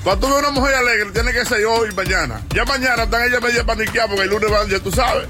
Cuando 0.03 0.27
tú 0.27 0.33
ves 0.33 0.43
una 0.43 0.51
mujer 0.51 0.75
alegre, 0.75 1.11
tiene 1.11 1.31
que 1.31 1.45
ser 1.45 1.65
hoy 1.65 1.89
y 1.91 1.95
mañana. 1.95 2.41
Ya 2.53 2.65
mañana 2.65 3.03
están 3.03 3.27
ellas 3.27 3.41
medio 3.41 3.65
paniqueadas 3.65 4.09
porque 4.09 4.23
el 4.23 4.29
lunes 4.29 4.49
van, 4.49 4.67
ya 4.67 4.79
tú 4.79 4.91
sabes. 4.91 5.27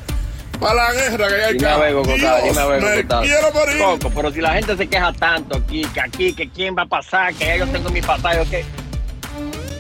Para 0.60 0.74
la 0.74 0.94
guerra 0.94 1.28
que 1.28 1.36
hay 1.36 1.54
Dime 1.54 1.68
a 1.68 1.78
ver, 1.78 1.94
Coco, 1.94 2.14
Dios, 2.14 2.44
dime 2.44 2.60
a 2.60 2.66
ver, 2.66 2.82
me 2.82 3.08
Coco, 3.08 3.22
quiero 3.22 3.52
morir. 3.54 3.78
Coco, 3.78 4.12
pero 4.16 4.32
si 4.32 4.42
la 4.42 4.54
gente 4.54 4.78
se 4.78 4.88
queja 4.88 5.14
tanto 5.14 5.58
aquí, 5.58 5.86
que 5.94 6.02
aquí, 6.02 6.34
que 6.34 6.50
quién 6.50 6.76
va 6.76 6.84
a 6.84 6.88
pasar, 6.88 7.34
que 7.36 7.60
yo 7.60 7.68
tengo 7.68 7.90
mi 7.90 8.02
pasaje, 8.02 8.44
que 8.50 8.66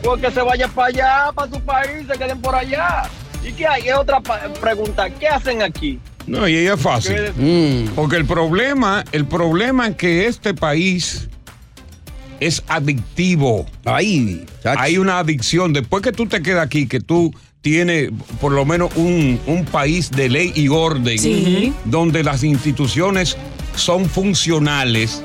pues 0.04 0.22
que 0.22 0.32
se 0.32 0.42
vaya 0.42 0.68
para 0.68 0.88
allá, 0.88 1.32
para 1.34 1.52
su 1.52 1.62
país, 1.62 2.08
se 2.10 2.18
queden 2.18 2.42
por 2.42 2.56
allá. 2.56 3.04
¿Y 3.44 3.54
qué 3.54 3.66
hay? 3.66 3.90
Es 3.90 3.96
otra 3.96 4.20
pregunta, 4.62 5.10
¿qué 5.10 5.28
hacen 5.28 5.62
aquí? 5.62 6.00
No, 6.28 6.48
y 6.48 6.56
ella 6.58 6.74
es 6.76 6.82
fácil. 6.82 7.16
Mm. 7.38 7.90
Porque 7.96 8.18
el 8.18 8.26
problema, 8.26 9.04
el 9.12 9.26
problema 9.26 9.88
es 9.88 9.96
que 9.96 10.28
este 10.28 10.54
país 10.54 11.30
es 12.40 12.64
adictivo. 12.68 13.66
Ahí, 13.86 14.46
Hay 14.64 14.98
una 14.98 15.20
adicción. 15.20 15.74
Después 15.74 16.04
que 16.04 16.12
tú 16.12 16.28
te 16.28 16.42
quedas 16.42 16.66
aquí, 16.66 16.88
que 16.88 17.00
tú 17.00 17.34
tienes 17.62 18.12
por 18.40 18.52
lo 18.52 18.66
menos 18.66 18.92
un, 18.96 19.40
un 19.48 19.66
país 19.66 20.12
de 20.12 20.30
ley 20.30 20.52
y 20.56 20.68
orden, 20.68 21.18
Sí. 21.18 21.74
donde 21.86 22.24
las 22.24 22.44
instituciones 22.44 23.36
son 23.76 24.08
funcionales, 24.10 25.24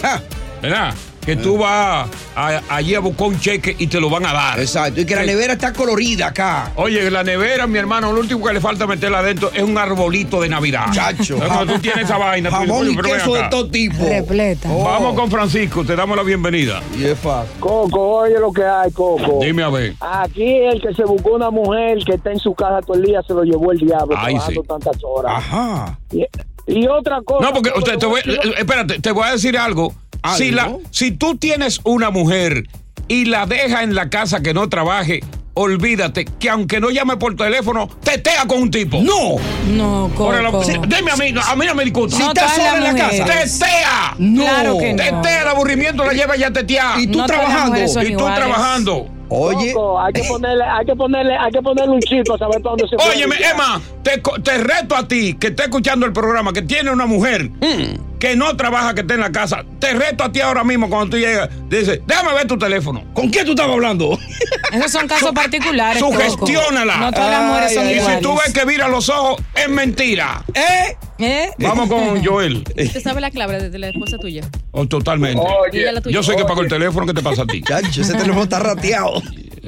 ¿verdad? 0.63 0.95
Que 1.25 1.37
tú 1.37 1.57
vas 1.57 2.09
a- 2.35 2.61
allí 2.69 2.97
a 2.97 3.01
buscar 3.01 3.29
un 3.29 3.39
cheque 3.39 3.77
y 3.79 3.87
te 3.87 4.01
lo 4.01 4.11
van 4.11 4.27
a 4.27 4.33
dar. 4.33 4.59
Exacto, 4.59 5.01
y 5.01 5.05
que 5.07 5.15
la 5.15 5.23
nevera 5.23 5.53
está 5.53 5.73
colorida 5.73 6.27
acá. 6.27 6.73
Oye, 6.75 7.09
la 7.13 7.23
nevera, 7.23 7.69
mi 7.69 7.79
hermano, 7.79 8.13
lo 8.13 8.19
último 8.21 8.45
que 8.45 8.53
le 8.53 8.61
falta 8.61 8.89
meterla 8.89 9.21
adentro 9.21 9.53
es 9.55 9.63
un 9.63 9.79
arbolito 9.79 10.41
de 10.41 10.49
Navidad. 10.49 10.87
Chacho. 10.93 11.37
Cuando 11.37 11.75
tú 11.75 11.81
tienes 11.81 12.07
esa 12.07 12.19
vaina. 12.19 12.51
tú 12.51 12.57
Jamón 12.57 12.87
y 12.91 12.95
"Coño, 12.97 12.97
pero 12.97 13.09
ven 13.09 13.19
queso 13.19 13.35
de 13.35 13.41
acá". 13.41 13.51
todo 13.51 13.69
tipo. 13.71 14.05
Repleta. 14.05 14.69
Vamos 14.69 15.15
con 15.15 15.31
Francisco, 15.31 15.85
te 15.85 15.95
damos 15.95 16.17
la 16.17 16.25
bienvenida. 16.25 16.83
Y 16.99 17.05
es 17.05 17.19
fácil. 17.19 17.53
Coco, 17.61 18.01
oye 18.23 18.41
lo 18.41 18.53
que 18.53 18.65
hay, 18.65 18.91
Coco. 18.91 19.39
Dime 19.43 19.63
a 19.63 19.69
ver. 19.69 19.95
Aquí 20.01 20.43
el 20.57 20.81
que 20.83 20.93
se 20.93 21.05
buscó 21.05 21.35
una 21.35 21.51
mujer 21.51 21.99
que 22.05 22.15
está 22.17 22.33
en 22.33 22.41
su 22.41 22.53
casa 22.55 22.81
todo 22.85 22.97
el 22.97 23.05
día 23.05 23.23
se 23.25 23.33
lo 23.33 23.45
llevó 23.45 23.71
el 23.71 23.79
diablo 23.79 24.17
Ay, 24.19 24.35
trabajando 24.35 24.63
sí. 24.63 24.69
tantas 24.69 24.97
horas. 25.05 25.33
Ajá. 25.37 25.99
Y, 26.11 26.25
y 26.67 26.87
otra 26.89 27.21
cosa. 27.23 27.47
No, 27.47 27.53
porque 27.55 27.71
Coco, 27.71 27.97
te, 27.97 28.07
voy, 28.07 28.21
espérate, 28.59 28.99
te 29.01 29.13
voy 29.13 29.29
a 29.29 29.33
decir 29.33 29.57
algo. 29.57 29.95
Si, 30.37 30.51
la, 30.51 30.77
si 30.91 31.13
tú 31.13 31.37
tienes 31.37 31.81
una 31.85 32.11
mujer 32.11 32.69
y 33.09 33.25
la 33.25 33.47
deja 33.47 33.83
en 33.83 33.95
la 33.95 34.09
casa 34.09 34.41
que 34.41 34.55
no 34.55 34.69
trabaje, 34.69 35.21
olvídate 35.55 36.25
que 36.25 36.49
aunque 36.49 36.81
no 36.81 36.91
llame 36.91 37.17
por 37.17 37.37
teléfono, 37.37 37.89
tetea 38.03 38.47
con 38.47 38.63
un 38.63 38.71
tipo. 38.71 39.01
No. 39.03 39.37
No, 39.69 40.11
Coco. 40.15 40.65
sí, 40.65 40.73
dime 40.87 41.11
a 41.11 41.17
mí, 41.17 41.35
a 41.47 41.57
mí 41.57 41.67
no 41.67 41.75
me 41.75 41.85
discuta. 41.85 42.17
Si 42.17 42.23
No 42.23 42.29
estás 42.29 42.55
sola 42.57 42.77
en 42.79 42.85
la 42.85 42.95
casa. 42.95 43.25
¡Tetea! 43.25 44.15
No. 44.19 44.43
Claro 44.43 44.79
que 44.79 44.93
no. 44.95 45.03
Tetea, 45.03 45.43
el 45.43 45.49
aburrimiento 45.49 46.05
la 46.05 46.13
lleva 46.13 46.37
ya 46.37 46.49
a 46.49 46.53
tetear. 46.53 47.01
Y 47.01 47.07
tú 47.09 47.19
No 47.19 47.27
trabajando. 47.27 47.79
Y 47.79 47.87
tú 47.93 48.01
iguales. 48.01 48.39
trabajando. 48.39 49.09
Oye. 49.33 49.75
Hay 50.01 50.13
que 50.13 50.25
ponerle, 50.25 50.65
hay 50.65 50.85
que 50.87 50.95
ponerle, 50.97 51.37
hay 51.37 51.51
que 51.53 51.63
ponerle 51.63 51.95
un 51.95 52.01
chip 52.01 52.31
a 52.31 52.39
saber 52.39 52.63
para 52.63 52.77
dónde 52.77 52.89
se 52.89 52.97
fue. 52.97 53.09
Óyeme, 53.15 53.37
Emma, 53.37 53.81
te, 54.03 54.59
reto 54.59 54.97
a 54.97 55.07
ti 55.09 55.35
que 55.35 55.49
esté 55.49 55.65
escuchando 55.65 56.07
el 56.07 56.13
programa, 56.13 56.53
que 56.53 56.63
tiene 56.63 56.91
una 56.91 57.07
mujer 57.07 57.51
Mm. 57.51 58.19
que 58.19 58.37
no 58.37 58.57
trabaja, 58.57 58.95
que 58.95 59.01
está 59.03 59.15
en 59.15 59.21
la 59.21 59.33
casa. 59.33 59.65
Te 59.79 59.95
reto 59.95 60.25
a 60.25 60.31
ti 60.33 60.41
ahora 60.41 60.63
mismo 60.65 60.89
cuando 60.89 61.11
tú 61.11 61.17
llegas. 61.19 61.49
Dice, 61.69 62.03
déjame 62.07 62.35
ver 62.35 62.47
tu 62.47 62.59
teléfono. 62.59 63.03
¿Con 63.15 63.31
quién 63.31 63.45
tú 63.45 63.53
estabas 63.53 63.73
hablando? 63.73 64.19
Esos 64.73 64.93
son 64.93 65.09
casos 65.09 65.33
particulares. 65.33 65.99
Sugestiónala. 65.99 66.97
No 66.99 67.13
todas 67.13 67.31
las 67.31 67.43
mujeres 67.43 67.75
son 67.75 67.83
Ay, 67.85 67.89
ay, 67.89 67.95
Y 67.95 67.99
iguales. 67.99 68.19
si 68.19 68.23
tú 68.23 68.35
ves 68.45 68.53
que 68.53 68.65
vira 68.65 68.89
los 68.89 69.09
ojos, 69.09 69.41
es 69.55 69.69
mentira. 69.69 70.43
¿Eh? 70.55 70.97
¿Eh? 71.23 71.51
Vamos 71.59 71.89
con 71.89 72.25
Joel. 72.25 72.65
¿Usted 72.77 73.03
sabe 73.03 73.21
la 73.21 73.31
clave 73.31 73.71
de 73.71 73.79
la 73.79 73.89
esposa 73.89 74.19
tuya? 74.19 74.43
Oh, 74.73 74.87
totalmente. 74.87 75.43
¿Y 75.73 75.79
ella 75.79 75.93
la 75.93 76.01
tuya? 76.01 76.15
Yo 76.15 76.23
sé 76.23 76.37
que 76.37 76.45
pago 76.45 76.63
el 76.63 76.69
teléfono, 76.69 77.07
¿qué 77.07 77.15
te 77.15 77.23
pasa 77.23 77.43
a 77.43 77.47
ti? 77.47 77.63
Chacho, 77.67 78.01
ese 78.03 78.13
teléfono 78.15 78.43
está 78.45 78.59
rateado. 78.59 79.23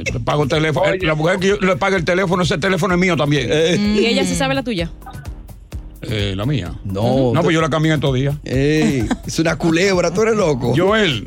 Te 0.04 0.18
pago 0.20 0.42
el 0.44 0.48
teléfono. 0.48 0.86
La 1.00 1.14
mujer 1.14 1.38
que 1.38 1.48
yo 1.48 1.56
le 1.58 1.76
paga 1.76 1.96
el 1.96 2.04
teléfono, 2.04 2.42
ese 2.42 2.58
teléfono 2.58 2.94
es 2.94 3.00
mío 3.00 3.16
también. 3.16 3.48
¿Y 3.96 4.04
ella 4.06 4.24
sí 4.24 4.34
sabe 4.34 4.54
la 4.54 4.62
tuya? 4.62 4.90
Eh, 6.02 6.34
la 6.36 6.44
mía. 6.44 6.72
No. 6.84 7.32
No, 7.32 7.42
pues 7.42 7.54
yo 7.54 7.62
la 7.62 7.70
camino 7.70 7.94
estos 7.94 8.14
días. 8.14 8.34
Ey, 8.44 9.06
es 9.26 9.38
una 9.38 9.56
culebra, 9.56 10.12
tú 10.12 10.22
eres 10.22 10.34
loco. 10.36 10.74
Joel. 10.76 11.26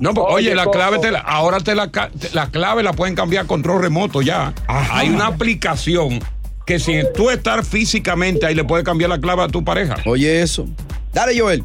No, 0.00 0.12
pues, 0.12 0.26
oye, 0.28 0.48
Oye, 0.48 0.54
la 0.56 0.66
clave, 0.70 0.98
te 0.98 1.10
la- 1.12 1.20
ahora 1.20 1.60
te 1.60 1.74
la, 1.76 1.88
te- 1.90 2.30
la 2.32 2.50
clave 2.50 2.82
la 2.82 2.92
pueden 2.94 3.14
cambiar 3.14 3.44
a 3.44 3.46
control 3.46 3.80
remoto 3.82 4.22
ya. 4.22 4.52
Ajá. 4.66 4.98
Hay 4.98 5.10
una 5.10 5.26
aplicación 5.28 6.18
que 6.66 6.78
sin 6.80 7.10
tú 7.14 7.30
estar 7.30 7.64
físicamente 7.64 8.44
ahí 8.44 8.54
le 8.54 8.64
puedes 8.64 8.84
cambiar 8.84 9.08
la 9.08 9.20
clave 9.20 9.42
a 9.42 9.48
tu 9.48 9.64
pareja. 9.64 9.96
Oye, 10.04 10.42
eso. 10.42 10.66
Dale, 11.14 11.38
Joel. 11.38 11.64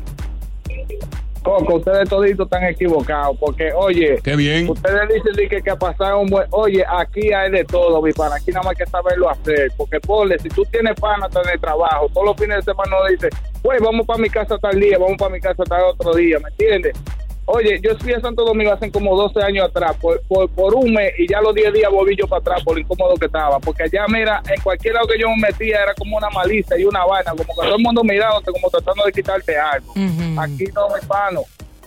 Coco, 1.41 1.77
ustedes 1.77 2.07
toditos 2.07 2.45
están 2.45 2.63
equivocados 2.65 3.35
porque, 3.39 3.71
oye, 3.73 4.19
Qué 4.23 4.35
bien. 4.35 4.69
ustedes 4.69 5.09
dicen 5.11 5.49
que, 5.49 5.59
que 5.63 5.75
pasaron 5.75 6.21
un 6.21 6.27
buen... 6.27 6.45
Oye, 6.51 6.85
aquí 6.87 7.33
hay 7.33 7.49
de 7.49 7.65
todo, 7.65 7.99
mi 7.99 8.13
pana. 8.13 8.35
Aquí 8.35 8.51
nada 8.51 8.61
más 8.61 8.79
hay 8.79 8.85
que 8.85 8.91
saberlo 8.91 9.27
hacer. 9.27 9.71
Porque, 9.75 9.99
ponle, 9.99 10.37
si 10.37 10.49
tú 10.49 10.63
tienes 10.71 10.93
pana 10.99 11.27
en 11.43 11.49
el 11.51 11.59
trabajo, 11.59 12.07
todos 12.13 12.27
los 12.27 12.37
fines 12.37 12.57
de 12.57 12.71
semana 12.71 12.95
uno 12.95 13.09
dice, 13.09 13.29
pues 13.63 13.81
vamos 13.81 14.05
para 14.05 14.19
mi 14.19 14.29
casa 14.29 14.55
tal 14.59 14.79
día, 14.79 14.99
vamos 14.99 15.17
para 15.17 15.31
mi 15.31 15.39
casa 15.39 15.63
tal 15.63 15.81
otro 15.85 16.13
día, 16.13 16.37
¿me 16.37 16.49
entiendes? 16.49 16.93
Oye, 17.45 17.79
yo 17.83 17.97
fui 17.97 18.13
a 18.13 18.21
Santo 18.21 18.45
Domingo 18.45 18.71
hace 18.71 18.89
como 18.91 19.15
12 19.15 19.41
años 19.41 19.65
atrás, 19.67 19.95
por, 19.99 20.21
por, 20.27 20.49
por 20.51 20.75
un 20.75 20.93
mes, 20.93 21.11
y 21.17 21.27
ya 21.27 21.41
los 21.41 21.53
10 21.53 21.73
días 21.73 21.91
volví 21.91 22.15
yo 22.15 22.27
para 22.27 22.39
atrás 22.39 22.63
por 22.63 22.75
lo 22.75 22.81
incómodo 22.81 23.15
que 23.15 23.25
estaba. 23.25 23.59
Porque 23.59 23.83
allá, 23.83 24.05
mira, 24.07 24.41
en 24.47 24.61
cualquier 24.61 24.93
lado 24.93 25.07
que 25.07 25.19
yo 25.19 25.27
me 25.29 25.47
metía 25.49 25.81
era 25.83 25.93
como 25.95 26.15
una 26.17 26.29
malicia 26.29 26.77
y 26.77 26.85
una 26.85 27.03
vaina, 27.03 27.31
como 27.31 27.43
que 27.43 27.53
todo 27.61 27.75
el 27.75 27.81
mundo 27.83 28.03
mirándote, 28.03 28.51
como 28.51 28.69
tratando 28.69 29.03
de 29.05 29.11
quitarte 29.11 29.57
algo. 29.57 29.91
Aquí 30.39 30.65
no, 30.73 30.87
mi 30.89 31.05
pano. 31.07 31.41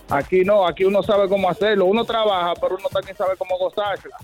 Aquí 0.09 0.43
no, 0.43 0.67
aquí 0.67 0.83
uno 0.83 1.01
sabe 1.01 1.27
cómo 1.27 1.49
hacerlo. 1.49 1.85
Uno 1.85 2.05
trabaja, 2.05 2.53
pero 2.61 2.75
uno 2.75 2.87
también 2.91 3.17
sabe 3.17 3.35
cómo 3.37 3.57
gozársela. 3.57 4.17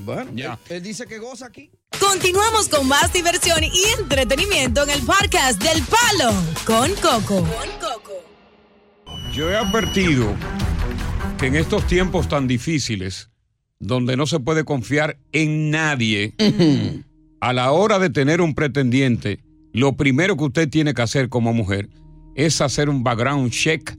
Bueno, 0.00 0.30
Ya. 0.34 0.58
él, 0.68 0.76
él 0.76 0.82
dice 0.82 1.06
que 1.06 1.18
goza 1.18 1.46
aquí. 1.46 1.70
Continuamos 2.00 2.68
con 2.68 2.88
más 2.88 3.12
diversión 3.12 3.62
y 3.62 3.84
entretenimiento 4.00 4.82
en 4.84 4.90
el 4.90 5.02
podcast 5.04 5.62
del 5.62 5.82
Palo 5.84 6.32
con 6.64 6.92
Coco. 6.96 7.44
Yo 9.32 9.50
he 9.50 9.56
advertido 9.56 10.26
que 11.38 11.46
en 11.46 11.54
estos 11.54 11.86
tiempos 11.86 12.28
tan 12.28 12.48
difíciles, 12.48 13.30
donde 13.78 14.16
no 14.16 14.26
se 14.26 14.40
puede 14.40 14.64
confiar 14.64 15.18
en 15.32 15.70
nadie, 15.70 16.34
a 17.40 17.52
la 17.52 17.70
hora 17.70 17.98
de 17.98 18.10
tener 18.10 18.40
un 18.40 18.54
pretendiente, 18.54 19.40
lo 19.72 19.96
primero 19.96 20.36
que 20.36 20.44
usted 20.44 20.68
tiene 20.68 20.94
que 20.94 21.02
hacer 21.02 21.28
como 21.28 21.52
mujer 21.52 21.88
es 22.34 22.60
hacer 22.60 22.88
un 22.88 23.04
background 23.04 23.50
check 23.50 23.96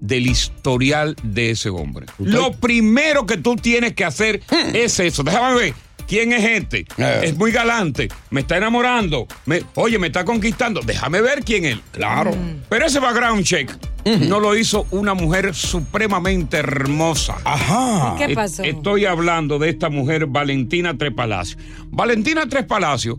del 0.00 0.26
historial 0.26 1.14
de 1.22 1.50
ese 1.50 1.70
hombre. 1.70 2.06
Lo 2.18 2.52
primero 2.52 3.24
que 3.24 3.36
tú 3.36 3.56
tienes 3.56 3.94
que 3.94 4.04
hacer 4.04 4.42
es 4.74 4.98
eso. 4.98 5.22
Déjame 5.22 5.54
ver. 5.54 5.74
¿Quién 6.06 6.32
es 6.32 6.44
este? 6.44 6.86
Eh. 6.98 7.20
Es 7.24 7.36
muy 7.36 7.50
galante, 7.50 8.08
me 8.30 8.40
está 8.42 8.56
enamorando, 8.56 9.26
me- 9.46 9.62
oye, 9.74 9.98
me 9.98 10.08
está 10.08 10.24
conquistando. 10.24 10.80
Déjame 10.84 11.20
ver 11.20 11.42
quién 11.44 11.64
es. 11.64 11.78
Claro. 11.92 12.32
Pero 12.68 12.86
ese 12.86 13.00
background 13.00 13.42
check 13.44 13.70
no 14.04 14.38
lo 14.38 14.54
hizo 14.56 14.86
una 14.90 15.14
mujer 15.14 15.54
supremamente 15.54 16.58
hermosa. 16.58 17.36
Ajá. 17.44 18.16
¿Qué 18.18 18.34
pasó? 18.34 18.62
Estoy 18.62 19.06
hablando 19.06 19.58
de 19.58 19.70
esta 19.70 19.88
mujer 19.88 20.26
Valentina 20.26 20.96
Tres 20.96 21.12
Palacios. 21.14 21.58
Valentina 21.90 22.46
Tres 22.48 22.64
Palacios 22.64 23.16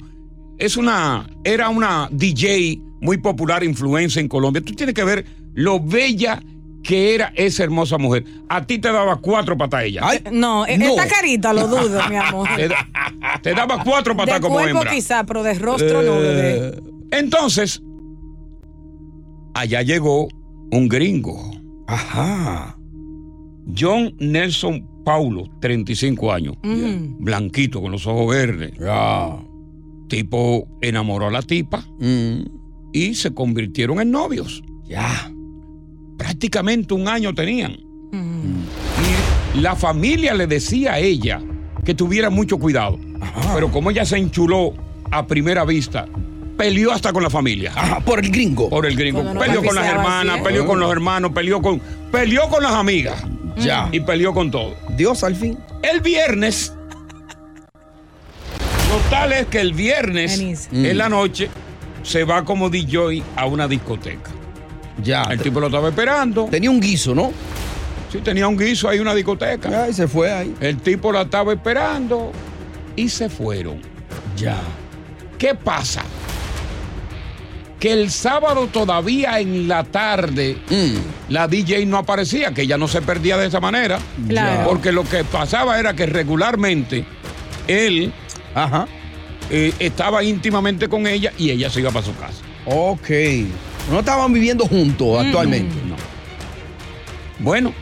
es 0.57 0.77
una, 0.77 1.27
era 1.43 1.69
una 1.69 2.07
DJ 2.11 2.79
muy 3.01 3.17
popular, 3.17 3.63
influencia 3.63 4.19
en 4.19 4.27
Colombia. 4.27 4.61
Tú 4.63 4.73
tienes 4.73 4.93
que 4.95 5.03
ver 5.03 5.25
lo 5.53 5.79
bella 5.79 6.39
que 6.39 6.54
era 6.91 7.31
esa 7.35 7.63
hermosa 7.63 7.97
mujer. 7.97 8.23
A 8.49 8.65
ti 8.65 8.77
te 8.79 8.91
daba 8.91 9.15
cuatro 9.17 9.57
patas 9.57 9.83
ella. 9.85 10.01
No, 10.31 10.65
e- 10.65 10.75
esta 10.75 11.07
carita 11.07 11.51
lo 11.53 11.67
dudo, 11.67 11.99
mi 12.09 12.15
amor. 12.15 12.47
Te, 12.55 12.67
da- 12.67 12.87
te 13.41 13.53
daba 13.53 13.83
cuatro 13.83 14.15
patas 14.15 14.35
de 14.35 14.41
como 14.41 14.55
cuerpo 14.55 14.79
hembra. 14.79 14.91
quizá, 14.91 15.23
pero 15.25 15.41
de 15.43 15.53
rostro 15.55 16.01
no, 16.03 16.19
bebé. 16.19 16.67
Eh, 16.67 16.79
Entonces, 17.11 17.81
allá 19.53 19.81
llegó 19.81 20.27
un 20.71 20.87
gringo. 20.87 21.51
Ajá. 21.87 22.77
John 23.77 24.13
Nelson 24.19 24.87
Paulo, 25.03 25.43
35 25.61 26.31
años. 26.31 26.55
Blanquito, 27.19 27.81
con 27.81 27.91
los 27.91 28.05
ojos 28.07 28.29
verdes. 28.35 28.73
Tipo 30.07 30.67
enamoró 30.81 31.27
a 31.27 31.31
la 31.31 31.41
tipa 31.41 31.83
y 32.93 33.15
se 33.15 33.33
convirtieron 33.33 33.99
en 34.01 34.11
novios. 34.11 34.63
Ya. 34.87 35.31
Prácticamente 36.17 36.93
un 36.93 37.07
año 37.07 37.33
tenían. 37.33 37.77
Y 39.55 39.59
la 39.61 39.75
familia 39.75 40.33
le 40.33 40.47
decía 40.47 40.93
a 40.93 40.99
ella 40.99 41.41
que 41.83 41.93
tuviera 41.93 42.29
mucho 42.29 42.57
cuidado. 42.57 42.99
Pero 43.53 43.71
como 43.71 43.91
ella 43.91 44.05
se 44.05 44.17
enchuló 44.17 44.73
a 45.11 45.25
primera 45.27 45.63
vista, 45.65 46.05
peleó 46.57 46.91
hasta 46.91 47.11
con 47.13 47.23
la 47.23 47.29
familia. 47.29 47.71
por 48.05 48.23
el 48.23 48.31
gringo. 48.31 48.69
Por 48.69 48.85
el 48.85 48.95
gringo. 48.95 49.23
No 49.23 49.39
peleó 49.39 49.63
con 49.63 49.75
las 49.75 49.85
hermanas, 49.87 50.33
así, 50.35 50.41
¿eh? 50.41 50.43
peleó 50.43 50.65
con 50.65 50.79
los 50.79 50.91
hermanos, 50.91 51.31
peleó 51.33 51.61
con, 51.61 51.79
peleó 52.11 52.47
con 52.49 52.63
las 52.63 52.73
amigas. 52.73 53.23
Ya. 53.57 53.87
Y 53.91 54.01
peleó 54.01 54.33
con 54.33 54.51
todo. 54.51 54.75
Dios 54.97 55.23
al 55.23 55.35
fin. 55.35 55.57
El 55.81 56.01
viernes. 56.01 56.73
Lo 58.89 58.97
tal 59.09 59.33
es 59.33 59.45
que 59.47 59.59
el 59.61 59.73
viernes, 59.73 60.69
Mm. 60.71 60.85
en 60.85 60.97
la 60.97 61.09
noche, 61.09 61.49
se 62.03 62.23
va 62.23 62.43
como 62.45 62.69
DJ 62.69 63.23
a 63.35 63.45
una 63.45 63.67
discoteca. 63.67 64.31
Ya. 65.03 65.23
El 65.23 65.39
tipo 65.39 65.59
lo 65.59 65.67
estaba 65.67 65.89
esperando. 65.89 66.45
Tenía 66.49 66.69
un 66.71 66.79
guiso, 66.79 67.13
¿no? 67.15 67.31
Sí, 68.11 68.19
tenía 68.19 68.47
un 68.47 68.57
guiso 68.57 68.87
ahí, 68.87 68.99
una 68.99 69.13
discoteca. 69.13 69.69
Ya, 69.69 69.89
y 69.89 69.93
se 69.93 70.07
fue 70.07 70.31
ahí. 70.31 70.55
El 70.61 70.77
tipo 70.77 71.11
la 71.11 71.23
estaba 71.23 71.51
esperando 71.53 72.31
y 72.95 73.09
se 73.09 73.29
fueron. 73.29 73.81
Ya. 74.37 74.57
¿Qué 75.37 75.53
pasa? 75.55 76.03
Que 77.79 77.91
el 77.91 78.09
sábado 78.09 78.67
todavía 78.71 79.39
en 79.39 79.67
la 79.67 79.83
tarde 79.83 80.57
Mm. 80.69 81.31
la 81.33 81.47
DJ 81.47 81.85
no 81.85 81.97
aparecía, 81.97 82.53
que 82.53 82.61
ella 82.63 82.77
no 82.77 82.87
se 82.87 83.01
perdía 83.01 83.37
de 83.37 83.47
esa 83.47 83.59
manera. 83.59 83.99
Claro. 84.27 84.69
Porque 84.69 84.91
lo 84.91 85.03
que 85.03 85.23
pasaba 85.25 85.77
era 85.79 85.93
que 85.93 86.05
regularmente 86.05 87.05
él 87.67 88.13
eh, 89.49 89.73
estaba 89.79 90.23
íntimamente 90.23 90.87
con 90.87 91.05
ella 91.05 91.33
y 91.37 91.51
ella 91.51 91.69
se 91.69 91.81
iba 91.81 91.91
para 91.91 92.05
su 92.05 92.15
casa. 92.15 92.41
Ok. 92.65 93.09
No 93.91 93.99
estaban 93.99 94.33
viviendo 94.33 94.65
juntos 94.67 95.23
actualmente. 95.25 95.75
No. 95.87 95.95
Bueno, 97.39 97.73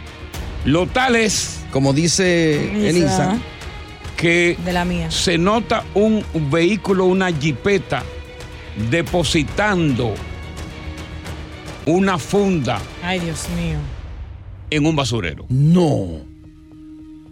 lo 0.65 0.87
tal 0.87 1.15
es. 1.15 1.61
Como 1.71 1.93
dice 1.93 2.87
Elisa. 2.89 2.89
Elisa. 2.89 3.37
Que 4.17 4.57
De 4.63 4.71
la 4.73 4.85
mía. 4.85 5.09
se 5.11 5.37
nota 5.37 5.83
un 5.95 6.23
vehículo, 6.51 7.05
una 7.05 7.31
jipeta, 7.31 8.03
depositando 8.89 10.13
una 11.85 12.17
funda 12.17 12.79
Ay, 13.01 13.19
Dios 13.19 13.47
mío. 13.57 13.77
en 14.69 14.85
un 14.85 14.95
basurero. 14.95 15.45
No. 15.49 16.21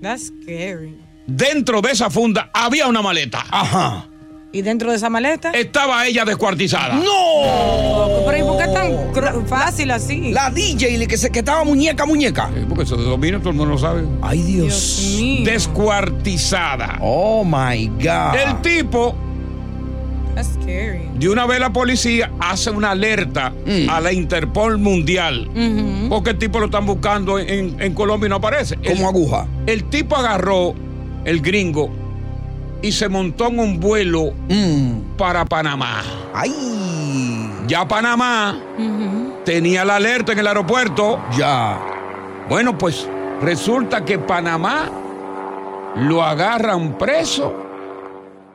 That's 0.02 0.32
scary. 0.44 0.98
Dentro 1.28 1.82
de 1.82 1.92
esa 1.92 2.10
funda 2.10 2.50
había 2.54 2.88
una 2.88 3.02
maleta. 3.02 3.46
Ajá. 3.50 4.08
¿Y 4.54 4.64
dentro 4.64 4.90
de 4.92 4.98
esa 4.98 5.10
maleta? 5.10 5.52
Estaba 5.52 6.06
ella 6.08 6.26
descuartizada. 6.26 6.96
¡No! 6.96 8.26
Pero 8.26 8.38
¿y 8.38 8.42
por 8.42 8.58
qué 8.58 8.68
tan 8.74 9.48
fácil 9.48 9.92
así? 9.92 10.32
La 10.34 10.50
DJ 10.50 11.08
que, 11.08 11.18
se, 11.18 11.30
que 11.32 11.40
estaba 11.40 11.64
muñeca, 11.64 12.06
muñeca. 12.06 12.50
porque 12.68 12.84
eso 12.84 12.98
de 12.98 13.04
dominio 13.06 13.40
todo 13.40 13.52
el 13.52 13.56
mundo 13.56 13.74
lo 13.74 13.78
sabe. 13.80 14.04
Ay, 14.22 14.42
Dios. 14.42 15.18
Descuartizada. 15.46 16.98
Oh 17.02 17.46
my 17.46 17.88
God. 17.88 18.36
El 18.46 18.62
tipo, 18.62 19.16
That's 20.36 20.50
scary. 20.62 21.08
de 21.16 21.30
una 21.30 21.46
vez 21.46 21.60
la 21.62 21.72
policía 21.72 22.30
hace 22.42 22.72
una 22.72 22.92
alerta 22.92 23.54
Mm. 23.66 23.90
a 23.90 24.02
la 24.02 24.12
Interpol 24.12 24.78
Mundial. 24.78 25.48
Ujú. 25.50 26.10
Porque 26.10 26.32
el 26.32 26.38
tipo 26.38 26.60
lo 26.60 26.66
están 26.66 26.86
buscando 26.86 27.40
en, 27.40 27.80
en 27.82 27.94
Colombia 27.94 28.28
y 28.28 28.30
no 28.30 28.36
aparece. 28.36 28.76
Como 28.86 29.08
aguja. 29.08 29.48
El 29.66 29.86
tipo 29.86 30.18
agarró 30.18 30.74
el 31.24 31.40
gringo 31.42 31.90
y 32.82 32.92
se 32.92 33.10
montó 33.10 33.48
en 33.48 33.60
un 33.60 33.80
vuelo 33.80 34.34
para 35.18 35.46
Panamá. 35.46 36.02
¡Ay! 36.34 37.50
Ya 37.68 37.88
Panamá 37.88 38.60
tenía 39.46 39.86
la 39.86 39.98
alerta 39.98 40.32
en 40.34 40.40
el 40.40 40.48
aeropuerto. 40.48 41.20
Ya. 41.38 41.80
Bueno, 42.50 42.78
pues 42.78 43.08
resulta 43.42 44.04
que 44.04 44.20
Panamá 44.20 44.90
lo 45.96 46.24
agarran 46.24 46.98
preso 46.98 47.54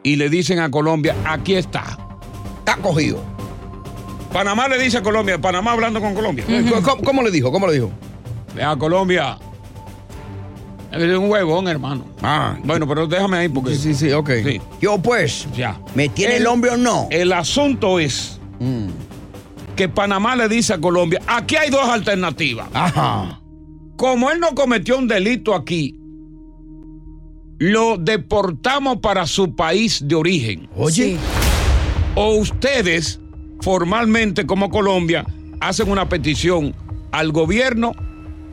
y 0.03 0.17
le 0.17 0.29
dicen 0.29 0.59
a 0.59 0.71
Colombia, 0.71 1.15
aquí 1.25 1.55
está. 1.55 1.99
Está 2.59 2.77
cogido. 2.77 3.21
Panamá 4.33 4.69
le 4.69 4.79
dice 4.79 4.99
a 4.99 5.03
Colombia, 5.03 5.41
Panamá 5.41 5.73
hablando 5.73 6.01
con 6.01 6.15
Colombia. 6.15 6.45
¿Cómo, 6.83 7.03
cómo 7.03 7.23
le 7.23 7.31
dijo? 7.31 7.51
¿Cómo 7.51 7.67
le 7.67 7.75
dijo? 7.75 7.91
A 8.63 8.77
Colombia. 8.77 9.39
Es 10.97 11.19
un 11.19 11.31
huevón, 11.31 11.69
hermano. 11.69 12.05
Ah. 12.23 12.57
Bueno, 12.65 12.87
pero 12.87 13.07
déjame 13.07 13.39
ahí 13.39 13.49
porque. 13.49 13.75
Sí, 13.75 13.95
sí, 13.95 13.95
sí, 13.95 14.13
ok. 14.13 14.31
Sí. 14.45 14.61
Yo 14.81 14.99
pues. 14.99 15.47
Ya. 15.57 15.81
¿Me 15.95 16.09
tiene 16.09 16.37
el, 16.37 16.47
hombre 16.47 16.71
o 16.71 16.77
no? 16.77 17.09
El 17.11 17.33
asunto 17.33 17.99
es 17.99 18.41
que 19.77 19.89
Panamá 19.89 20.35
le 20.37 20.49
dice 20.49 20.73
a 20.75 20.81
Colombia, 20.81 21.21
aquí 21.27 21.57
hay 21.57 21.71
dos 21.71 21.89
alternativas. 21.89 22.69
Ajá. 22.73 23.41
Como 23.97 24.31
él 24.31 24.41
no 24.41 24.55
cometió 24.55 24.99
un 24.99 25.09
delito 25.09 25.55
aquí, 25.55 25.99
lo 27.59 27.97
deportamos 27.97 28.99
para 28.99 29.27
su 29.27 29.55
país 29.55 30.07
de 30.07 30.15
origen. 30.15 30.69
Oye. 30.77 31.17
O 32.15 32.37
ustedes, 32.37 33.21
formalmente 33.61 34.47
como 34.47 34.71
Colombia, 34.71 35.27
hacen 35.61 35.91
una 35.91 36.09
petición 36.09 36.75
al 37.13 37.33
gobierno 37.33 37.93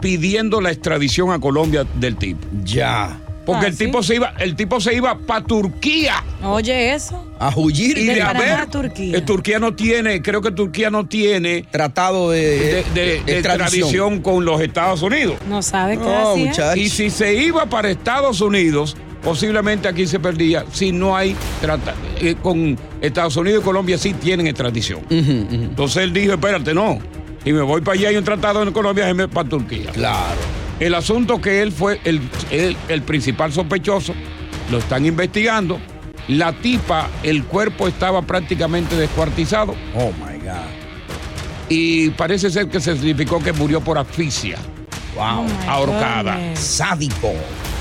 pidiendo 0.04 0.60
la 0.60 0.70
extradición 0.70 1.32
a 1.32 1.40
Colombia 1.40 1.86
del 1.96 2.18
tipo. 2.18 2.46
Ya. 2.66 3.20
Porque 3.46 3.66
Ah, 3.66 3.70
el 3.70 3.74
¿sí? 3.78 3.86
tipo 3.86 4.04
se 4.04 4.16
iba, 4.16 4.34
el 4.40 4.56
tipo 4.56 4.80
se 4.82 4.94
iba 4.94 5.18
para 5.18 5.44
Turquía. 5.46 6.24
Oye, 6.44 6.94
eso. 6.94 7.26
A 7.40 7.50
huyir 7.56 7.98
Y 7.98 8.06
De 8.06 8.22
haber, 8.22 8.52
a 8.52 8.66
Turquía. 8.68 9.18
eh, 9.18 9.22
Turquía 9.22 9.60
no 9.60 9.74
tiene, 9.76 10.22
creo 10.22 10.42
que 10.42 10.52
Turquía 10.52 10.90
no 10.90 11.06
tiene 11.08 11.64
Tratado 11.72 12.32
de, 12.32 12.40
de, 12.42 12.58
de- 12.58 12.84
de 12.94 13.16
extradición. 13.16 13.38
extradición 13.40 14.22
con 14.22 14.44
los 14.46 14.62
Estados 14.62 15.02
Unidos. 15.02 15.36
No 15.50 15.62
sabe 15.62 15.98
qué 15.98 16.04
No, 16.04 16.32
hacía. 16.34 16.76
Y 16.78 16.90
si 16.90 17.10
se 17.10 17.34
iba 17.34 17.66
para 17.66 17.90
Estados 17.90 18.40
Unidos, 18.42 18.96
posiblemente 19.24 19.88
aquí 19.90 20.06
se 20.08 20.20
perdía. 20.20 20.66
Si 20.72 20.92
no 20.94 21.16
hay 21.16 21.36
trata- 21.62 21.96
eh, 22.22 22.36
con 22.42 22.78
Estados 23.02 23.36
Unidos 23.38 23.62
y 23.62 23.66
Colombia 23.66 23.98
sí 23.98 24.14
tienen 24.14 24.48
extradición. 24.48 25.00
Entonces 25.10 26.04
él 26.04 26.14
dijo, 26.14 26.34
espérate, 26.34 26.74
no. 26.74 27.00
Y 27.46 27.52
me 27.54 27.62
voy 27.62 27.82
para 27.82 27.98
allá 27.98 28.10
hay 28.10 28.16
un 28.18 28.24
tratado 28.24 28.64
en 28.64 28.72
Colombia, 28.72 29.04
déjeme 29.06 29.28
para 29.28 29.48
Turquía. 29.50 29.92
Claro. 29.92 30.40
El 30.80 30.96
asunto 30.96 31.40
que 31.42 31.62
él 31.62 31.72
fue 31.72 32.00
el, 32.04 32.22
el- 32.52 32.76
el 32.88 33.02
principal 33.04 33.52
sospechoso, 33.54 34.14
lo 34.72 34.78
están 34.80 35.06
investigando. 35.06 35.80
La 36.30 36.54
tipa, 36.54 37.10
el 37.22 37.44
cuerpo 37.44 37.88
estaba 37.88 38.22
prácticamente 38.22 38.96
descuartizado 38.96 39.76
Oh 39.94 40.12
my 40.14 40.38
God. 40.40 40.54
y 41.70 42.10
parece 42.12 42.50
ser 42.50 42.70
que 42.70 42.80
se 42.80 42.94
certificó 42.96 43.40
que 43.44 43.52
murió 43.52 43.82
por 43.82 43.98
asfixia, 43.98 44.58
Wow. 45.16 45.44
my 45.44 45.52
ahorcada. 45.68 46.36
goodness. 46.36 46.60
Sádico. 46.60 47.34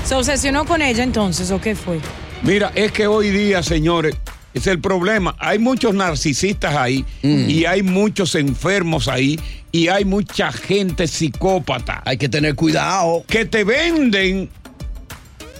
¿Se 0.05 0.15
obsesionó 0.15 0.65
con 0.65 0.81
ella 0.81 1.03
entonces 1.03 1.49
o 1.51 1.61
qué 1.61 1.73
fue? 1.75 1.99
Mira, 2.41 2.71
es 2.75 2.91
que 2.91 3.07
hoy 3.07 3.29
día, 3.29 3.63
señores, 3.63 4.15
es 4.53 4.67
el 4.67 4.79
problema. 4.79 5.35
Hay 5.39 5.59
muchos 5.59 5.93
narcisistas 5.93 6.75
ahí 6.75 7.05
y 7.21 7.65
hay 7.65 7.81
muchos 7.83 8.35
enfermos 8.35 9.07
ahí 9.07 9.39
y 9.71 9.87
hay 9.87 10.05
mucha 10.05 10.51
gente 10.51 11.07
psicópata 11.07 12.01
Hay 12.05 12.17
que 12.17 12.29
tener 12.29 12.55
cuidado. 12.55 13.23
que 13.27 13.45
te 13.45 13.63
venden. 13.63 14.49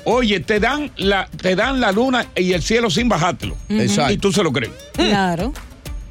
Oye, 0.05 0.41
te 0.41 0.59
dan 0.59 0.91
la, 0.97 1.27
te 1.27 1.55
dan 1.55 1.79
la 1.79 1.91
luna 1.93 2.27
y 2.35 2.51
el 2.53 2.61
cielo 2.61 2.89
sin 2.89 3.07
bajártelo. 3.07 3.55
Exacto. 3.69 4.13
Y 4.13 4.17
tú 4.17 4.31
se 4.33 4.43
lo 4.43 4.51
crees. 4.51 4.73
Claro, 4.93 5.53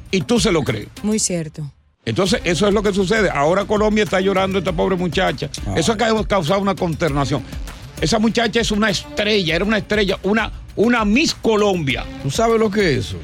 Y 0.09 0.21
tú 0.21 0.39
se 0.39 0.51
lo 0.51 0.63
crees. 0.63 0.87
muy 1.03 1.19
cierto. 1.19 1.71
Entonces, 2.05 2.41
eso 2.43 2.67
es 2.67 2.73
lo 2.73 2.81
que 2.83 2.91
sucede. 2.91 3.29
Ahora 3.29 3.65
Colombia 3.65 4.03
está 4.03 4.19
llorando 4.19 4.57
esta 4.59 4.73
pobre 4.73 4.95
muchacha. 4.97 5.49
Eso 5.75 5.93
ha 5.93 5.97
ca- 5.97 6.23
causado 6.27 6.59
una 6.59 6.75
consternación. 6.75 7.43
Esa 8.01 8.19
muchacha 8.19 8.59
es 8.59 8.71
una 8.71 8.89
estrella, 8.89 9.55
era 9.55 9.63
una 9.63 9.77
estrella, 9.77 10.17
una, 10.23 10.51
una 10.75 11.05
Miss 11.05 11.33
Colombia. 11.33 12.05
¿Tú 12.23 12.31
sabes 12.31 12.59
lo 12.59 12.69
que 12.69 12.93
es 12.93 13.07
eso? 13.07 13.17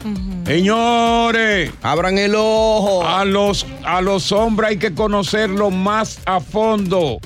Señores, 0.46 1.72
Abran 1.82 2.18
el 2.18 2.34
ojo. 2.36 3.06
a 3.08 3.26
los, 3.26 3.66
a 3.84 4.02
los 4.02 4.32
hombres 4.32 4.72
hay 4.72 4.78
que 4.78 4.94
conocerlo 4.94 5.72
más 5.72 6.20
a 6.26 6.40
fondo. 6.40 7.20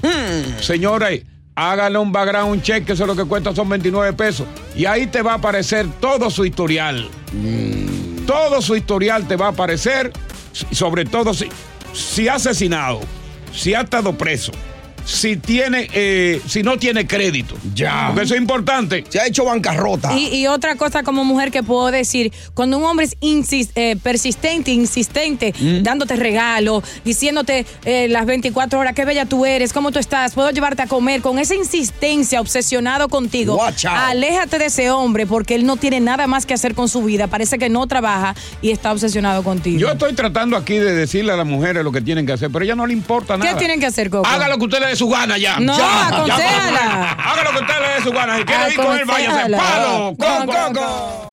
Señores, 0.61 1.23
hágale 1.55 1.97
un 1.97 2.11
background 2.11 2.61
check, 2.61 2.85
que 2.85 2.93
eso 2.93 3.03
es 3.03 3.07
lo 3.07 3.15
que 3.15 3.25
cuesta, 3.25 3.53
son 3.55 3.69
29 3.69 4.13
pesos. 4.13 4.47
Y 4.75 4.85
ahí 4.85 5.07
te 5.07 5.21
va 5.21 5.33
a 5.33 5.35
aparecer 5.35 5.87
todo 5.99 6.29
su 6.29 6.45
historial. 6.45 7.09
Todo 8.25 8.61
su 8.61 8.75
historial 8.75 9.27
te 9.27 9.35
va 9.35 9.47
a 9.47 9.49
aparecer, 9.49 10.11
y 10.71 10.75
sobre 10.75 11.05
todo 11.05 11.33
si, 11.33 11.49
si 11.93 12.27
ha 12.27 12.35
asesinado, 12.35 13.01
si 13.53 13.73
ha 13.73 13.81
estado 13.81 14.17
preso, 14.17 14.51
si 15.05 15.37
tiene, 15.37 15.87
eh, 15.93 16.41
si 16.47 16.63
no 16.63 16.77
tiene 16.77 17.05
crédito. 17.07 17.55
Ya. 17.73 18.07
Porque 18.07 18.23
eso 18.25 18.35
es 18.35 18.41
importante. 18.41 19.03
Se 19.09 19.19
ha 19.19 19.27
hecho 19.27 19.45
bancarrota. 19.45 20.17
Y, 20.17 20.27
y 20.35 20.47
otra 20.47 20.75
cosa 20.75 21.03
como 21.03 21.23
mujer 21.23 21.51
que 21.51 21.63
puedo 21.63 21.91
decir, 21.91 22.31
cuando 22.53 22.77
un 22.77 22.83
hombre 22.85 23.05
es 23.05 23.15
eh, 23.75 23.95
persistente, 24.01 24.71
insistente, 24.71 25.53
Mm. 25.59 25.83
dándote 25.83 26.15
regalos, 26.15 26.83
diciéndote 27.05 27.65
eh, 27.85 28.07
las 28.09 28.25
24 28.25 28.79
horas, 28.79 28.93
qué 28.93 29.05
bella 29.05 29.25
tú 29.25 29.45
eres, 29.45 29.71
cómo 29.73 29.91
tú 29.91 29.99
estás, 29.99 30.33
puedo 30.33 30.49
llevarte 30.51 30.81
a 30.81 30.87
comer, 30.87 31.21
con 31.21 31.39
esa 31.39 31.55
insistencia, 31.55 32.41
obsesionado 32.41 33.07
contigo, 33.09 33.55
Watch 33.55 33.85
out. 33.85 33.95
aléjate 33.97 34.57
de 34.59 34.65
ese 34.65 34.89
hombre 34.89 35.25
porque 35.27 35.55
él 35.55 35.65
no 35.65 35.77
tiene 35.77 35.99
nada 35.99 36.27
más 36.27 36.45
que 36.45 36.53
hacer 36.53 36.73
con 36.75 36.89
su 36.89 37.03
vida, 37.03 37.27
parece 37.27 37.57
que 37.57 37.69
no 37.69 37.85
trabaja 37.87 38.35
y 38.61 38.71
está 38.71 38.91
obsesionado 38.91 39.43
contigo. 39.43 39.79
Yo 39.79 39.91
estoy 39.91 40.13
tratando 40.13 40.57
aquí 40.57 40.75
de 40.75 40.93
decirle 40.93 41.31
a 41.33 41.37
las 41.37 41.45
mujeres 41.47 41.83
lo 41.83 41.91
que 41.91 42.01
tienen 42.01 42.25
que 42.25 42.33
hacer, 42.33 42.49
pero 42.51 42.63
a 42.63 42.65
ella 42.65 42.75
no 42.75 42.85
le 42.87 42.93
importa 42.93 43.37
nada. 43.37 43.51
¿Qué 43.51 43.57
tienen 43.57 43.79
que 43.79 43.85
hacer, 43.85 44.09
Coco? 44.09 44.27
Haga 44.27 44.47
lo 44.47 44.57
que 44.57 44.65
usted 44.65 44.79
le 44.79 44.87
dé 44.93 44.97
su 44.97 45.09
gana 45.09 45.37
ya. 45.37 45.59
No, 45.59 45.75
Ya, 45.77 46.07
aconséjala. 46.07 46.79
ya, 46.79 47.11
Haga 47.31 47.43
lo 47.43 47.49
que 47.51 47.57
usted 47.63 47.73
le 47.81 47.93
dé 47.95 48.01
su 48.03 48.11
gana. 48.11 48.37
Si 48.37 48.43
quiere 48.45 48.69
ir 48.73 48.75
con 48.79 48.97
él, 48.99 49.05
váyase. 49.05 49.39
Aconsejala. 49.39 49.57
Palo, 49.57 50.15
con 50.17 50.45
coco. 50.73 51.32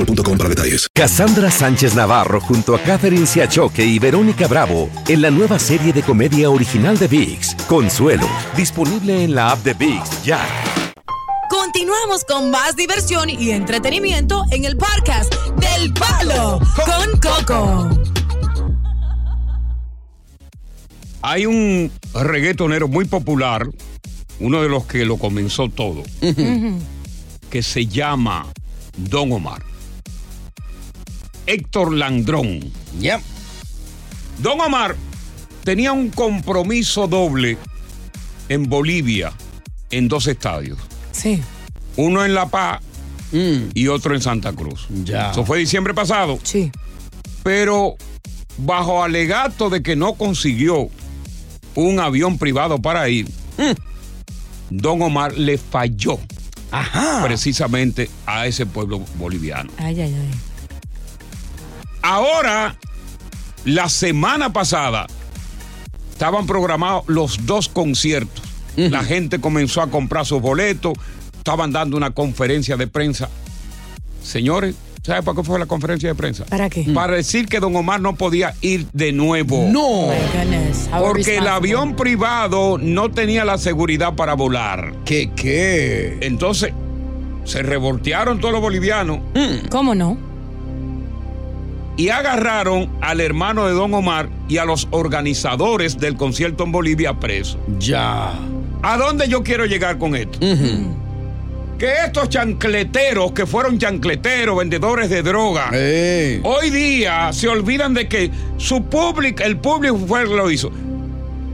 boostmobile.com 0.00 0.38
para 0.38 0.48
detalles. 0.48 0.88
Cassandra 0.94 1.50
Sánchez 1.50 1.94
Navarro 1.94 2.40
junto 2.40 2.74
a 2.74 2.80
Catherine 2.80 3.26
Siachoque 3.26 3.84
y 3.84 3.98
Verónica 3.98 4.46
Bravo 4.46 4.88
en 5.08 5.22
la 5.22 5.30
nueva 5.30 5.58
serie 5.58 5.92
de 5.92 6.02
comedia 6.02 6.50
original 6.50 6.98
de 6.98 7.08
VIX, 7.08 7.54
Consuelo, 7.66 8.28
disponible 8.56 9.24
en 9.24 9.34
la 9.34 9.52
app 9.52 9.62
de 9.64 9.74
VIX 9.74 10.24
ya. 10.24 10.40
Continuamos 11.48 12.24
con 12.24 12.50
más 12.50 12.76
diversión 12.76 13.28
y 13.28 13.50
entretenimiento 13.50 14.44
en 14.50 14.64
el 14.64 14.76
podcast 14.76 15.34
del 15.56 15.92
Palo 15.92 16.60
con 16.76 17.20
Coco. 17.20 17.90
Hay 21.22 21.44
un 21.44 21.90
reggaetonero 22.14 22.88
muy 22.88 23.04
popular, 23.04 23.68
uno 24.38 24.62
de 24.62 24.68
los 24.68 24.86
que 24.86 25.04
lo 25.04 25.18
comenzó 25.18 25.68
todo, 25.68 26.02
que 27.50 27.62
se 27.62 27.86
llama 27.86 28.46
Don 28.96 29.32
Omar. 29.32 29.62
Héctor 31.50 31.92
Landrón. 31.92 32.60
Don 34.38 34.60
Omar 34.60 34.94
tenía 35.64 35.90
un 35.90 36.10
compromiso 36.10 37.08
doble 37.08 37.58
en 38.48 38.68
Bolivia 38.68 39.32
en 39.90 40.06
dos 40.06 40.28
estadios. 40.28 40.78
Sí. 41.10 41.42
Uno 41.96 42.24
en 42.24 42.34
La 42.34 42.48
Paz 42.48 42.80
y 43.32 43.88
otro 43.88 44.14
en 44.14 44.22
Santa 44.22 44.52
Cruz. 44.52 44.86
Ya. 45.04 45.32
Eso 45.32 45.44
fue 45.44 45.58
diciembre 45.58 45.92
pasado. 45.92 46.38
Sí. 46.44 46.70
Pero 47.42 47.96
bajo 48.58 49.02
alegato 49.02 49.70
de 49.70 49.82
que 49.82 49.96
no 49.96 50.14
consiguió 50.14 50.88
un 51.74 51.98
avión 51.98 52.38
privado 52.38 52.80
para 52.80 53.08
ir, 53.08 53.28
Don 54.70 55.02
Omar 55.02 55.36
le 55.36 55.58
falló 55.58 56.20
precisamente 57.24 58.08
a 58.24 58.46
ese 58.46 58.66
pueblo 58.66 59.00
boliviano. 59.16 59.72
Ay, 59.78 60.00
ay, 60.00 60.14
ay. 60.14 60.49
Ahora, 62.02 62.76
la 63.64 63.88
semana 63.88 64.52
pasada, 64.52 65.06
estaban 66.12 66.46
programados 66.46 67.04
los 67.06 67.46
dos 67.46 67.68
conciertos. 67.68 68.44
La 68.76 69.02
gente 69.04 69.40
comenzó 69.40 69.82
a 69.82 69.90
comprar 69.90 70.24
sus 70.24 70.40
boletos, 70.40 70.94
estaban 71.36 71.72
dando 71.72 71.96
una 71.96 72.12
conferencia 72.12 72.76
de 72.78 72.86
prensa. 72.86 73.28
Señores, 74.22 74.74
¿sabe 75.02 75.22
para 75.22 75.36
qué 75.36 75.42
fue 75.42 75.58
la 75.58 75.66
conferencia 75.66 76.08
de 76.08 76.14
prensa? 76.14 76.44
¿Para 76.46 76.70
qué? 76.70 76.84
Para 76.94 77.16
decir 77.16 77.46
que 77.46 77.60
don 77.60 77.76
Omar 77.76 78.00
no 78.00 78.14
podía 78.14 78.54
ir 78.62 78.86
de 78.92 79.12
nuevo. 79.12 79.68
No. 79.70 80.08
How 80.92 81.02
Porque 81.02 81.38
el 81.38 81.46
avión 81.46 81.94
privado 81.94 82.78
no 82.78 83.10
tenía 83.10 83.44
la 83.44 83.58
seguridad 83.58 84.14
para 84.14 84.34
volar. 84.34 84.94
¿Qué 85.04 85.30
qué? 85.36 86.18
Entonces, 86.22 86.72
se 87.44 87.62
revoltearon 87.62 88.38
todos 88.38 88.52
los 88.52 88.60
bolivianos 88.60 89.20
¿Cómo 89.70 89.94
no? 89.94 90.29
Y 92.00 92.08
agarraron 92.08 92.88
al 93.02 93.20
hermano 93.20 93.66
de 93.66 93.74
Don 93.74 93.92
Omar 93.92 94.30
y 94.48 94.56
a 94.56 94.64
los 94.64 94.88
organizadores 94.90 95.98
del 95.98 96.16
concierto 96.16 96.64
en 96.64 96.72
Bolivia 96.72 97.12
presos. 97.20 97.58
Ya. 97.78 98.32
¿A 98.80 98.96
dónde 98.96 99.28
yo 99.28 99.42
quiero 99.42 99.66
llegar 99.66 99.98
con 99.98 100.16
esto? 100.16 100.38
Que 101.78 101.92
estos 102.06 102.30
chancleteros, 102.30 103.32
que 103.32 103.44
fueron 103.44 103.78
chancleteros, 103.78 104.56
vendedores 104.56 105.10
de 105.10 105.22
droga, 105.22 105.68
hoy 106.42 106.70
día 106.70 107.34
se 107.34 107.48
olvidan 107.48 107.92
de 107.92 108.08
que 108.08 108.30
su 108.56 108.82
público, 108.84 109.42
el 109.42 109.58
público 109.58 109.98
fue 109.98 110.22
el 110.22 110.28
que 110.28 110.36
lo 110.36 110.50
hizo. 110.50 110.72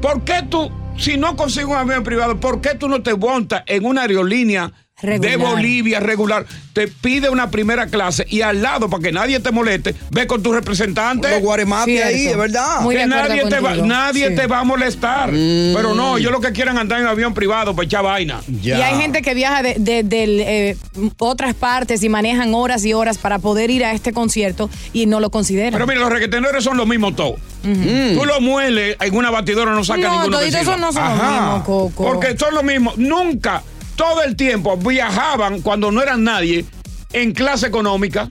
¿Por 0.01 0.23
qué 0.23 0.45
tú, 0.49 0.71
si 0.97 1.17
no 1.17 1.35
consigues 1.35 1.71
un 1.71 1.75
avión 1.75 2.05
privado, 2.05 2.39
por 2.39 2.61
qué 2.61 2.77
tú 2.77 2.89
no 2.89 3.03
te 3.03 3.17
montas 3.17 3.65
en 3.67 3.85
una 3.85 4.03
aerolínea 4.03 4.73
de. 5.03 5.37
Bolivia 5.37 6.01
regular? 6.01 6.47
Te 6.73 6.89
pide 6.89 7.29
una 7.29 7.51
primera 7.51 7.87
clase 7.87 8.27
y 8.31 8.41
al 8.41 8.63
lado, 8.63 8.89
para 8.89 9.03
que 9.03 9.13
nadie 9.13 9.41
te 9.41 9.51
moleste, 9.51 9.95
ve 10.11 10.27
con 10.27 10.43
tu 10.43 10.53
representante. 10.53 11.29
Los 11.31 11.41
guaremates 11.41 12.03
ahí, 12.05 12.25
de 12.25 12.37
verdad. 12.37 12.81
Muy 12.81 12.95
que 12.95 13.03
de 13.03 13.07
nadie, 13.07 13.45
te 13.45 13.61
va, 13.61 13.77
nadie 13.77 14.29
Sí. 14.31 14.37
te 14.37 14.47
va 14.47 14.61
a 14.61 14.65
molestar. 14.65 15.31
Pero 15.31 15.95
no, 15.95 16.17
yo 16.19 16.31
lo 16.31 16.41
que 16.41 16.53
quieren 16.53 16.79
andar 16.79 17.01
en 17.01 17.07
avión 17.07 17.35
privado 17.35 17.75
para 17.77 17.85
echar 17.87 18.05
vaina. 18.05 18.41
Y 18.63 18.71
hay 18.71 18.97
gente 19.01 19.21
que 19.23 19.35
viaja 19.35 19.63
de, 19.63 19.77
eh, 20.11 20.77
otras 21.19 21.55
partes 21.55 22.03
y 22.03 22.09
manejan 22.09 22.55
horas 22.55 22.85
y 22.85 22.95
horas 22.95 23.19
para 23.19 23.39
poder 23.39 23.71
ir 23.71 23.85
a 23.85 23.93
este 23.93 24.13
concierto 24.13 24.71
y 24.95 25.07
no 25.07 25.21
lo 25.21 25.31
consideran. 25.31 25.73
Pero 25.73 25.87
mira, 25.87 26.01
los 26.01 26.11
reggaetoneros 26.11 26.65
son 26.65 26.77
los 26.79 26.87
mismos 26.87 27.15
todos. 27.17 27.39
Tú 27.63 28.25
lo 28.25 28.41
mueles 28.41 28.97
en 29.01 29.15
una 29.15 29.31
batidora, 29.31 29.73
no 29.73 29.85
saca 29.85 30.01
No, 30.01 30.11
ninguno 30.23 30.39
que 30.39 30.51
toditos 30.51 30.79
no 30.79 30.93
son 30.93 31.05
los 31.05 31.23
mismos, 31.23 31.63
Coco. 31.65 32.05
Porque 32.05 32.37
son 32.39 32.55
los 32.55 32.63
mismos. 32.65 32.97
Nunca, 32.97 33.63
todo 33.97 34.23
el 34.23 34.37
tiempo 34.37 34.77
viajaban 34.77 35.63
cuando 35.63 35.91
no 35.91 36.03
eran 36.03 36.23
nadie 36.23 36.65
en 37.13 37.33
clase 37.33 37.67
económica. 37.67 38.31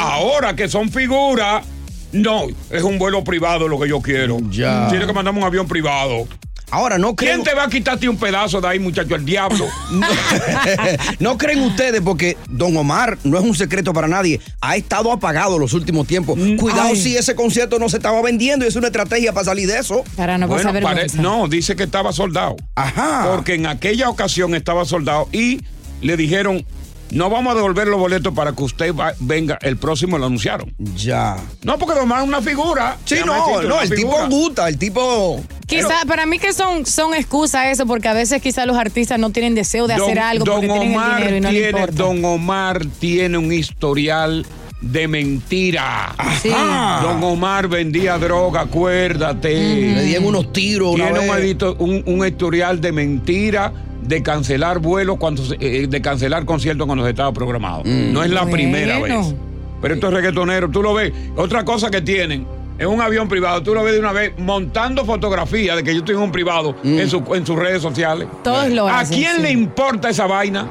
Ahora 0.00 0.54
que 0.54 0.68
son 0.68 0.90
figuras, 0.90 1.64
no, 2.12 2.46
es 2.70 2.82
un 2.82 2.98
vuelo 2.98 3.22
privado 3.24 3.68
lo 3.68 3.78
que 3.78 3.88
yo 3.88 4.00
quiero. 4.00 4.38
Ya. 4.50 4.88
Tiene 4.90 5.06
que 5.06 5.12
mandarme 5.12 5.40
un 5.40 5.46
avión 5.46 5.68
privado. 5.68 6.26
Ahora, 6.70 6.98
¿no 6.98 7.16
creen, 7.16 7.36
¿Quién 7.36 7.44
te 7.44 7.54
va 7.54 7.64
a 7.64 7.68
quitarte 7.68 8.08
un 8.08 8.16
pedazo 8.16 8.60
de 8.60 8.68
ahí, 8.68 8.78
muchacho? 8.78 9.14
El 9.14 9.24
diablo. 9.24 9.66
no 11.18 11.38
creen 11.38 11.60
ustedes, 11.60 12.00
porque 12.00 12.36
Don 12.48 12.76
Omar 12.76 13.18
no 13.24 13.38
es 13.38 13.44
un 13.44 13.54
secreto 13.54 13.92
para 13.92 14.08
nadie, 14.08 14.40
ha 14.60 14.76
estado 14.76 15.10
apagado 15.12 15.58
los 15.58 15.72
últimos 15.72 16.06
tiempos. 16.06 16.38
Cuidado 16.58 16.90
ay. 16.90 16.96
si 16.96 17.16
ese 17.16 17.34
concierto 17.34 17.78
no 17.78 17.88
se 17.88 17.96
estaba 17.96 18.20
vendiendo 18.22 18.64
y 18.64 18.68
es 18.68 18.76
una 18.76 18.88
estrategia 18.88 19.32
para 19.32 19.46
salir 19.46 19.66
de 19.66 19.78
eso. 19.78 20.04
Para 20.16 20.36
no 20.36 20.46
Bueno, 20.46 20.72
pasar 20.72 20.82
pare- 20.82 21.06
no, 21.14 21.48
dice 21.48 21.74
que 21.76 21.84
estaba 21.84 22.12
soldado. 22.12 22.56
Ajá. 22.74 23.30
Porque 23.34 23.54
en 23.54 23.66
aquella 23.66 24.08
ocasión 24.10 24.54
estaba 24.54 24.84
soldado 24.84 25.28
y 25.32 25.62
le 26.00 26.16
dijeron, 26.16 26.64
no 27.10 27.30
vamos 27.30 27.52
a 27.52 27.56
devolver 27.56 27.86
los 27.88 27.98
boletos 27.98 28.34
para 28.34 28.52
que 28.52 28.62
usted 28.62 28.94
va- 28.94 29.14
venga 29.20 29.58
el 29.62 29.76
próximo, 29.76 30.18
lo 30.18 30.26
anunciaron. 30.26 30.72
Ya. 30.96 31.36
No, 31.62 31.78
porque 31.78 31.94
nomás 31.98 32.22
es 32.22 32.28
una 32.28 32.42
figura. 32.42 32.96
Sí, 33.04 33.16
no, 33.24 33.62
no, 33.62 33.80
el 33.80 33.88
figura. 33.88 34.24
tipo 34.26 34.36
gusta, 34.36 34.68
el 34.68 34.78
tipo. 34.78 35.40
Quizá, 35.66 35.94
para 36.06 36.24
mí 36.26 36.38
que 36.38 36.52
son, 36.52 36.86
son 36.86 37.14
excusas 37.14 37.66
eso, 37.66 37.86
porque 37.86 38.08
a 38.08 38.12
veces 38.14 38.40
quizá 38.40 38.64
los 38.66 38.76
artistas 38.76 39.18
no 39.18 39.30
tienen 39.30 39.54
deseo 39.54 39.86
de 39.86 39.94
hacer 39.94 40.18
algo 40.18 40.44
Don 40.44 40.54
porque 40.66 40.68
tienen 40.68 40.90
el 40.92 40.96
Omar 40.96 41.16
dinero 41.18 41.36
y 41.36 41.40
no 41.40 41.50
les 41.50 41.62
tiene, 41.62 41.78
importa. 41.80 42.02
Don 42.02 42.24
Omar 42.24 42.86
tiene 42.98 43.38
un 43.38 43.52
historial 43.52 44.46
de 44.80 45.08
mentira. 45.08 46.14
Sí. 46.40 46.50
Don 46.50 47.22
Omar 47.24 47.68
vendía 47.68 48.16
droga, 48.18 48.62
acuérdate. 48.62 49.52
Le 49.94 50.02
dieron 50.04 50.26
unos 50.26 50.52
tiros 50.52 50.94
Tiene 50.94 51.18
vez. 51.28 51.56
un- 51.78 52.02
un 52.06 52.26
historial 52.26 52.80
de 52.80 52.92
mentira, 52.92 53.72
de 54.08 54.22
cancelar 54.22 54.78
vuelos, 54.78 55.16
cuando 55.18 55.44
se- 55.44 55.56
eh, 55.60 55.86
de 55.86 56.00
cancelar 56.00 56.44
conciertos 56.44 56.86
cuando 56.86 57.04
se 57.04 57.10
estaba 57.10 57.32
programado. 57.32 57.82
No 57.84 58.22
es 58.24 58.30
la 58.30 58.42
Bueno. 58.42 58.52
primera 58.56 58.98
vez. 59.00 59.34
Pero 59.80 59.94
estos 59.94 60.12
reggaetoneros, 60.12 60.72
tú 60.72 60.82
lo 60.82 60.94
ves. 60.94 61.12
Otra 61.36 61.64
cosa 61.64 61.90
que 61.90 62.00
tienen 62.00 62.44
es 62.78 62.86
un 62.86 63.00
avión 63.00 63.28
privado. 63.28 63.62
Tú 63.62 63.74
lo 63.74 63.82
ves 63.84 63.92
de 63.94 64.00
una 64.00 64.12
vez 64.12 64.32
montando 64.38 65.04
fotografías 65.04 65.76
de 65.76 65.84
que 65.84 65.92
yo 65.92 66.00
estoy 66.00 66.14
en 66.16 66.22
un 66.22 66.32
privado 66.32 66.74
en, 66.82 67.08
su- 67.08 67.22
en 67.34 67.46
sus 67.46 67.56
redes 67.56 67.82
sociales. 67.82 68.26
Todos 68.42 68.68
lo 68.70 68.88
¿A 68.88 69.00
hacen, 69.00 69.18
quién 69.18 69.36
sí. 69.36 69.42
le 69.42 69.50
importa 69.52 70.08
esa 70.08 70.26
vaina? 70.26 70.68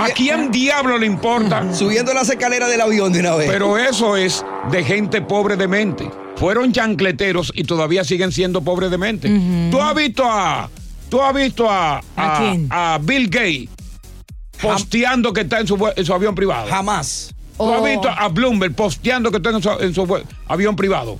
¿A 0.00 0.08
quién 0.14 0.50
diablo 0.50 0.98
le 0.98 1.06
importa? 1.06 1.72
Subiendo 1.74 2.12
las 2.12 2.28
escaleras 2.28 2.68
del 2.70 2.80
avión 2.80 3.12
de 3.12 3.20
una 3.20 3.36
vez. 3.36 3.48
Pero 3.50 3.78
eso 3.78 4.16
es 4.16 4.44
de 4.70 4.82
gente 4.84 5.22
pobre 5.22 5.56
de 5.56 5.68
mente. 5.68 6.10
fueron 6.36 6.72
chancleteros 6.72 7.52
y 7.54 7.62
todavía 7.64 8.02
siguen 8.04 8.32
siendo 8.32 8.60
pobres 8.62 8.90
de 8.90 8.98
mente. 8.98 9.30
¿Tú 9.70 9.80
has 9.80 9.94
visto 9.94 10.24
a, 10.26 10.68
tú 11.08 11.20
has 11.22 11.34
visto 11.34 11.70
a, 11.70 12.00
¿A 12.16 12.38
quién? 12.38 12.66
a 12.70 12.98
Bill 13.00 13.28
Gates 13.28 13.68
posteando 14.60 15.32
que 15.32 15.42
está 15.42 15.60
en 15.60 15.66
su, 15.66 15.76
vue- 15.76 15.92
en 15.96 16.04
su 16.04 16.14
avión 16.14 16.34
privado? 16.34 16.68
Jamás. 16.68 17.34
¿Tú 17.56 17.72
has 17.72 17.80
Oh. 17.80 17.84
visto 17.84 18.08
a 18.08 18.28
Bloomberg 18.28 18.74
posteando 18.74 19.30
que 19.30 19.36
está 19.36 19.50
en 19.50 19.62
su, 19.62 19.70
en 19.70 19.94
su 19.94 20.06
vue- 20.06 20.24
avión 20.48 20.74
privado? 20.76 21.18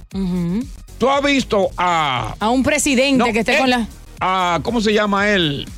¿Tú 0.98 1.10
has 1.10 1.22
visto 1.22 1.68
a... 1.76 2.34
A 2.40 2.48
un 2.50 2.62
presidente 2.62 3.18
No, 3.18 3.32
que 3.32 3.40
esté 3.40 3.56
eh, 3.56 3.58
con 3.58 3.70
la. 3.70 3.86
a- 4.20 4.60
¿Cómo 4.62 4.80
se 4.80 4.92
llama 4.92 5.28
él? 5.30 5.68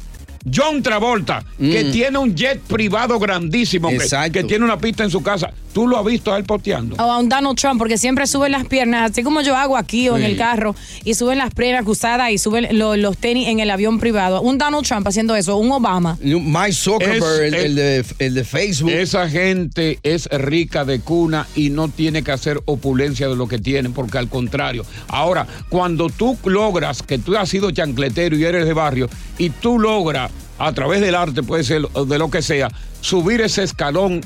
John 0.54 0.82
Travolta, 0.82 1.44
que 1.58 1.84
Mm. 1.84 1.92
tiene 1.92 2.18
un 2.18 2.34
jet 2.34 2.60
privado 2.60 3.18
grandísimo, 3.18 3.88
que, 3.88 4.44
tiene 4.44 4.64
una 4.64 4.78
pista 4.78 5.04
en 5.04 5.10
su 5.10 5.22
casa. 5.22 5.52
¿Tú 5.72 5.86
lo 5.86 5.98
has 5.98 6.06
visto 6.06 6.32
a 6.32 6.38
él 6.38 6.44
posteando? 6.44 6.96
O 6.96 7.02
a 7.02 7.18
un 7.18 7.28
Donald 7.28 7.58
Trump, 7.58 7.78
porque 7.78 7.98
siempre 7.98 8.26
suben 8.26 8.50
las 8.52 8.64
piernas, 8.66 9.10
así 9.10 9.22
como 9.22 9.42
yo 9.42 9.54
hago 9.56 9.76
aquí 9.76 10.08
o 10.08 10.16
en 10.16 10.22
el 10.22 10.36
carro, 10.38 10.74
y 11.04 11.12
suben 11.14 11.36
las 11.36 11.52
piernas 11.52 11.84
cruzadas 11.84 12.30
y 12.30 12.38
suben 12.38 12.78
lo- 12.78 12.96
los 12.96 13.18
tenis 13.18 13.48
en 13.48 13.60
el 13.60 13.68
avión 13.70 13.98
privado. 13.98 14.40
Un 14.40 14.56
Donald 14.56 14.86
Trump 14.86 15.06
haciendo 15.06 15.36
eso, 15.36 15.56
un 15.58 15.70
Obama. 15.70 16.16
Mike 16.22 16.72
Zuckerberg, 16.72 17.20
Es- 17.44 17.52
el, 17.52 17.54
el 17.54 17.74
de, 17.74 18.04
el 18.20 18.34
de 18.34 18.44
Facebook. 18.44 18.90
Esa 18.90 19.28
gente 19.28 19.98
es 20.02 20.28
rica 20.32 20.86
de 20.86 21.00
cuna 21.00 21.46
y 21.54 21.68
no 21.68 21.88
tiene 21.88 22.22
que 22.22 22.32
hacer 22.32 22.62
opulencia 22.64 23.28
de 23.28 23.36
lo 23.36 23.46
que 23.46 23.58
tienen, 23.58 23.92
porque 23.92 24.16
al 24.16 24.28
contrario. 24.30 24.86
Ahora, 25.08 25.46
cuando 25.68 26.08
tú 26.08 26.38
logras 26.46 27.02
que 27.02 27.18
tú 27.18 27.36
has 27.36 27.50
sido 27.50 27.70
chancletero 27.70 28.34
y 28.36 28.44
eres 28.44 28.64
de 28.64 28.72
barrio, 28.72 29.10
y 29.36 29.50
tú 29.50 29.78
logras, 29.78 30.30
a 30.58 30.72
través 30.72 31.00
del 31.00 31.14
arte, 31.14 31.42
puede 31.42 31.64
ser 31.64 31.82
de 31.88 32.18
lo 32.18 32.30
que 32.30 32.42
sea, 32.42 32.70
subir 33.00 33.40
ese 33.40 33.62
escalón. 33.62 34.20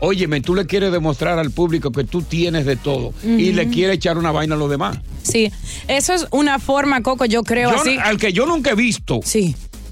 Óyeme, 0.00 0.40
tú 0.40 0.54
le 0.54 0.64
quieres 0.66 0.92
demostrar 0.92 1.38
al 1.40 1.50
público 1.50 1.90
que 1.90 2.04
tú 2.04 2.22
tienes 2.22 2.66
de 2.66 2.76
todo 2.76 3.12
y 3.24 3.52
le 3.52 3.68
quieres 3.68 3.96
echar 3.96 4.16
una 4.16 4.30
vaina 4.30 4.54
a 4.54 4.58
los 4.58 4.70
demás. 4.70 4.98
Sí, 5.22 5.50
eso 5.88 6.14
es 6.14 6.26
una 6.30 6.60
forma, 6.60 7.02
Coco, 7.02 7.24
yo 7.24 7.42
creo 7.42 7.70
Yo- 7.72 7.80
así. 7.80 7.98
al 8.00 8.16
que 8.16 8.32
yo 8.32 8.46
nunca 8.46 8.70
he 8.70 8.74
visto 8.76 9.20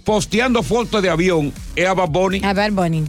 posteando 0.05 0.63
fotos 0.63 1.03
de 1.03 1.11
avión 1.11 1.53
es 1.75 1.87
a 1.89 1.95
Bad 1.95 2.09
Bunny. 2.11 2.41
A 2.45 2.53
Bad 2.55 2.71
Bunny. 2.73 3.05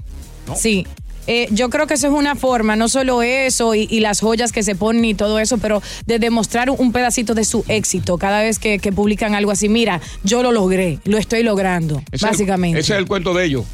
Sí. 0.56 0.88
Eh, 1.28 1.48
yo 1.52 1.70
creo 1.70 1.88
que 1.88 1.94
eso 1.96 2.08
es 2.08 2.14
una 2.14 2.36
forma, 2.36 2.76
no 2.76 2.88
solo 2.90 3.22
eso 3.22 3.76
y, 3.76 3.88
y 3.92 4.00
las 4.00 4.22
joyas 4.22 4.52
que 4.52 4.64
se 4.64 4.76
ponen 4.76 5.04
y 5.06 5.14
todo 5.14 5.40
eso, 5.40 5.58
pero 5.58 5.82
de 6.06 6.20
demostrar 6.20 6.70
un 6.70 6.92
pedacito 6.92 7.34
de 7.34 7.44
su 7.46 7.64
éxito 7.68 8.18
cada 8.18 8.42
vez 8.42 8.60
que, 8.60 8.80
que 8.80 8.92
publican 8.92 9.36
algo 9.36 9.52
así. 9.52 9.68
Mira, 9.70 10.00
yo 10.24 10.42
lo 10.42 10.52
logré, 10.52 11.00
lo 11.04 11.18
estoy 11.18 11.44
logrando, 11.44 11.98
Ese 12.12 12.16
es 12.16 12.24
el- 12.24 12.30
básicamente. 12.30 12.80
ese 12.80 12.94
es 12.94 13.00
el 13.00 13.06
cuento 13.06 13.34
de 13.34 13.46
ellos. 13.46 13.66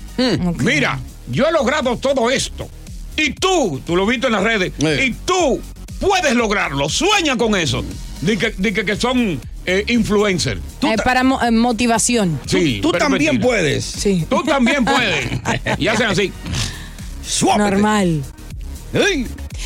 Mira, 0.59 0.99
yo 1.31 1.47
he 1.47 1.51
logrado 1.51 1.97
todo 1.97 2.29
esto. 2.29 2.67
Y 3.15 3.31
tú, 3.33 3.79
tú 3.85 3.95
lo 3.95 4.05
viste 4.07 4.27
en 4.27 4.33
las 4.33 4.43
redes, 4.43 4.73
y 4.79 5.11
tú 5.25 5.61
puedes 5.99 6.33
lograrlo. 6.35 6.89
Sueña 6.89 7.37
con 7.37 7.55
eso. 7.55 7.83
Di 8.21 8.37
que, 8.37 8.53
di 8.57 8.71
que, 8.73 8.83
que 8.85 8.95
son 8.95 9.39
eh, 9.65 9.83
influencers. 9.87 10.59
Eh, 10.81 10.95
para 11.03 11.23
mo- 11.23 11.41
eh, 11.43 11.51
motivación. 11.51 12.39
Sí, 12.47 12.79
Tú 12.81 12.91
también 12.91 13.33
mentira. 13.33 13.45
puedes. 13.47 13.85
Sí. 13.85 14.25
Tú 14.29 14.43
también 14.43 14.83
puedes. 14.85 15.27
y 15.77 15.87
hacen 15.87 16.07
así. 16.07 16.31
Normal. 17.57 18.23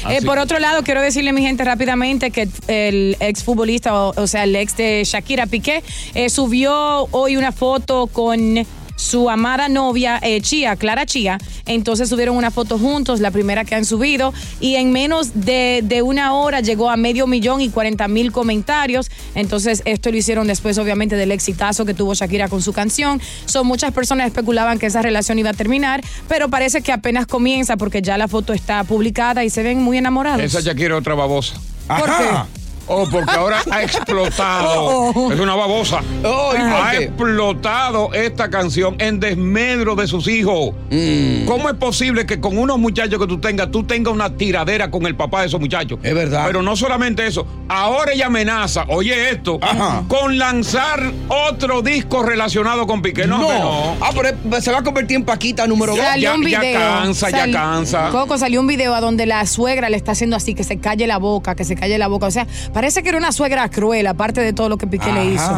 Eh, 0.09 0.21
por 0.23 0.37
otro 0.37 0.59
lado, 0.59 0.83
quiero 0.83 1.01
decirle, 1.01 1.33
mi 1.33 1.41
gente, 1.41 1.63
rápidamente 1.63 2.31
que 2.31 2.47
el 2.67 3.17
exfutbolista, 3.19 3.93
o, 3.93 4.13
o 4.15 4.27
sea, 4.27 4.43
el 4.43 4.55
ex 4.55 4.77
de 4.77 5.03
Shakira 5.03 5.47
Piqué, 5.47 5.83
eh, 6.13 6.29
subió 6.29 7.07
hoy 7.11 7.35
una 7.35 7.51
foto 7.51 8.07
con 8.07 8.65
su 8.97 9.29
amada 9.29 9.69
novia 9.69 10.19
eh, 10.21 10.41
Chía, 10.41 10.75
Clara 10.75 11.05
Chía. 11.05 11.37
Entonces 11.65 12.09
subieron 12.09 12.35
una 12.35 12.51
foto 12.51 12.77
juntos, 12.77 13.21
la 13.21 13.31
primera 13.31 13.63
que 13.63 13.75
han 13.75 13.85
subido, 13.85 14.33
y 14.59 14.75
en 14.75 14.91
menos 14.91 15.31
de, 15.33 15.81
de 15.83 16.01
una 16.01 16.33
hora 16.33 16.59
llegó 16.59 16.89
a 16.89 16.97
medio 16.97 17.27
millón 17.27 17.61
y 17.61 17.69
40 17.69 18.07
mil 18.09 18.31
comentarios. 18.33 19.09
Entonces 19.35 19.83
esto 19.85 20.11
lo 20.11 20.17
hicieron 20.17 20.47
después, 20.47 20.77
obviamente, 20.77 21.15
del 21.15 21.31
exitazo 21.31 21.85
que 21.85 21.93
tuvo 21.93 22.13
Shakira 22.13 22.49
con 22.49 22.61
su 22.61 22.73
canción. 22.73 23.21
Son 23.45 23.65
muchas 23.65 23.93
personas 23.93 24.27
especulaban 24.27 24.79
que 24.79 24.87
esa 24.87 25.01
relación 25.01 25.39
iba 25.39 25.51
a 25.51 25.53
terminar, 25.53 26.03
pero 26.27 26.49
parece 26.49 26.81
que 26.81 26.91
apenas 26.91 27.27
comienza 27.27 27.77
porque 27.77 28.01
ya 28.01 28.17
la 28.17 28.27
foto 28.27 28.51
está 28.51 28.83
publicada 28.83 29.45
y 29.45 29.49
se 29.49 29.63
ven 29.63 29.81
muy 29.81 29.97
enamorados. 29.97 30.41
Esa 30.41 30.61
Shakira 30.61 30.97
otra 30.97 31.13
babosa. 31.13 31.61
¿Por 31.87 32.05
qué? 32.05 32.66
Oh, 32.87 33.07
porque 33.09 33.31
ahora 33.31 33.61
ha 33.69 33.83
explotado. 33.83 34.67
Oh. 35.17 35.31
Es 35.31 35.39
una 35.39 35.55
babosa. 35.55 36.01
Oh, 36.23 36.53
¿y 36.53 36.57
por 36.57 36.73
ha 36.73 36.95
explotado 36.95 38.13
esta 38.13 38.49
canción 38.49 38.95
en 38.99 39.19
desmedro 39.19 39.95
de 39.95 40.07
sus 40.07 40.27
hijos. 40.27 40.73
Mm. 40.89 41.45
¿Cómo 41.45 41.69
es 41.69 41.75
posible 41.75 42.25
que 42.25 42.39
con 42.39 42.57
unos 42.57 42.79
muchachos 42.79 43.19
que 43.19 43.27
tú 43.27 43.39
tengas, 43.39 43.71
tú 43.71 43.83
tengas 43.83 44.13
una 44.13 44.35
tiradera 44.35 44.89
con 44.89 45.05
el 45.05 45.15
papá 45.15 45.41
de 45.41 45.47
esos 45.47 45.59
muchachos? 45.59 45.99
Es 46.03 46.13
verdad. 46.13 46.45
Pero 46.47 46.61
no 46.61 46.75
solamente 46.75 47.25
eso. 47.25 47.45
Ahora 47.69 48.13
ella 48.13 48.27
amenaza, 48.27 48.85
oye 48.87 49.29
esto, 49.31 49.59
con 50.07 50.37
lanzar 50.37 51.11
otro 51.27 51.81
disco 51.81 52.23
relacionado 52.23 52.87
con 52.87 53.01
Piqué. 53.01 53.27
No, 53.27 53.39
no. 53.39 53.95
Ah, 54.01 54.11
pero 54.15 54.61
se 54.61 54.71
va 54.71 54.79
a 54.79 54.83
convertir 54.83 55.17
en 55.17 55.25
Paquita 55.25 55.67
número 55.67 55.95
dos. 55.95 56.05
Salió 56.05 56.35
un 56.35 56.41
video. 56.41 56.79
cansa, 56.79 57.29
ya 57.29 57.51
cansa. 57.51 58.09
Coco 58.09 58.37
salió 58.37 58.61
un 58.61 58.67
video 58.67 58.95
a 58.95 59.01
donde 59.01 59.25
la 59.25 59.45
suegra 59.45 59.89
le 59.89 59.97
está 59.97 60.13
haciendo 60.13 60.35
así, 60.35 60.53
que 60.53 60.63
se 60.63 60.79
calle 60.79 61.07
la 61.07 61.17
boca, 61.17 61.55
que 61.55 61.65
se 61.65 61.75
calle 61.75 61.97
la 61.97 62.07
boca. 62.07 62.27
O 62.27 62.31
sea, 62.31 62.47
parece 62.77 63.01
que 63.01 63.09
era 63.09 63.17
una 63.17 63.31
suegra 63.31 63.67
cruel, 63.69 64.05
aparte 64.05 64.39
de 64.39 64.53
todo 64.53 64.69
lo 64.69 64.77
que 64.77 64.85
Piqué 64.85 65.11
le 65.11 65.25
hizo. 65.25 65.51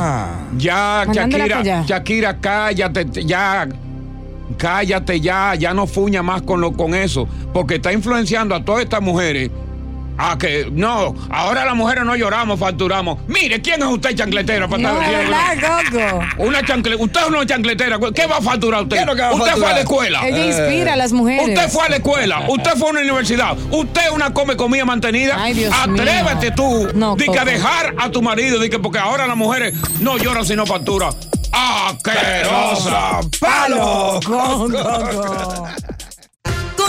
Ya, 0.58 1.04
Mandándola 1.06 1.48
Shakira, 1.48 1.58
callar. 1.58 1.86
Shakira, 1.86 2.38
cállate, 2.38 3.26
ya. 3.26 3.68
Cállate 4.58 5.20
ya, 5.20 5.54
ya 5.56 5.74
no 5.74 5.86
fuña 5.86 6.24
más 6.24 6.44
con, 6.44 6.62
lo, 6.62 6.72
con 6.72 6.96
eso, 6.96 7.28
porque 7.54 7.76
está 7.76 7.92
influenciando 7.92 8.56
a 8.56 8.64
todas 8.64 8.84
estas 8.84 9.02
mujeres 9.02 9.52
a 10.22 10.38
que, 10.38 10.68
no, 10.70 11.16
ahora 11.32 11.64
las 11.64 11.76
mujeres 11.76 12.04
no 12.04 12.14
lloramos, 12.16 12.60
facturamos. 12.60 13.20
Mire, 13.28 13.62
¿quién 13.62 13.82
es 13.82 13.88
usted 13.88 14.16
chancletera? 14.16 14.68
para 14.68 14.84
No, 14.84 15.02
estar 15.02 15.26
verdad, 15.26 15.82
Coco. 16.36 16.44
Una 16.44 16.62
chancle, 16.66 16.96
usted 16.98 17.22
es 17.22 17.28
una 17.28 17.46
chancletera, 17.46 17.98
¿qué 18.14 18.26
va 18.28 18.38
a 18.38 18.42
facturar 18.42 18.84
usted? 18.84 18.98
¿Qué 18.98 19.02
es 19.02 19.08
lo 19.08 19.16
que 19.16 19.22
va 19.22 19.30
a 19.30 19.34
usted 19.34 19.54
fue 19.54 19.70
a 19.70 19.74
la 19.74 19.80
escuela. 19.80 20.28
Ella 20.28 20.46
inspira 20.46 20.94
a 20.94 20.96
las 20.98 21.14
mujeres. 21.14 21.48
Usted 21.48 21.70
fue 21.70 21.86
a 21.86 21.90
la 21.90 21.96
escuela, 21.96 22.44
usted 22.50 22.72
fue 22.76 22.88
a 22.90 22.92
una 22.92 23.00
universidad, 23.02 23.58
usted 23.72 24.02
es 24.08 24.12
una 24.12 24.34
come 24.34 24.58
comida 24.58 24.84
mantenida. 24.84 25.36
Ay, 25.38 25.54
Dios 25.54 25.74
Atrévete 25.74 26.48
mío. 26.48 26.54
tú, 26.56 26.88
No, 26.94 27.16
di 27.16 27.26
que 27.26 27.40
a 27.40 27.46
dejar 27.46 27.96
a 27.98 28.10
tu 28.12 28.22
marido, 28.22 28.60
que 28.70 28.78
porque 28.78 29.00
ahora 29.00 29.26
las 29.26 29.38
mujeres 29.38 29.74
no 30.02 30.18
lloran 30.18 30.46
sino 30.46 30.66
factura. 30.66 31.10
¡Asquerosa! 31.52 33.22
¡Palo! 33.40 34.20
Con 34.26 34.72
Coco. 34.72 35.68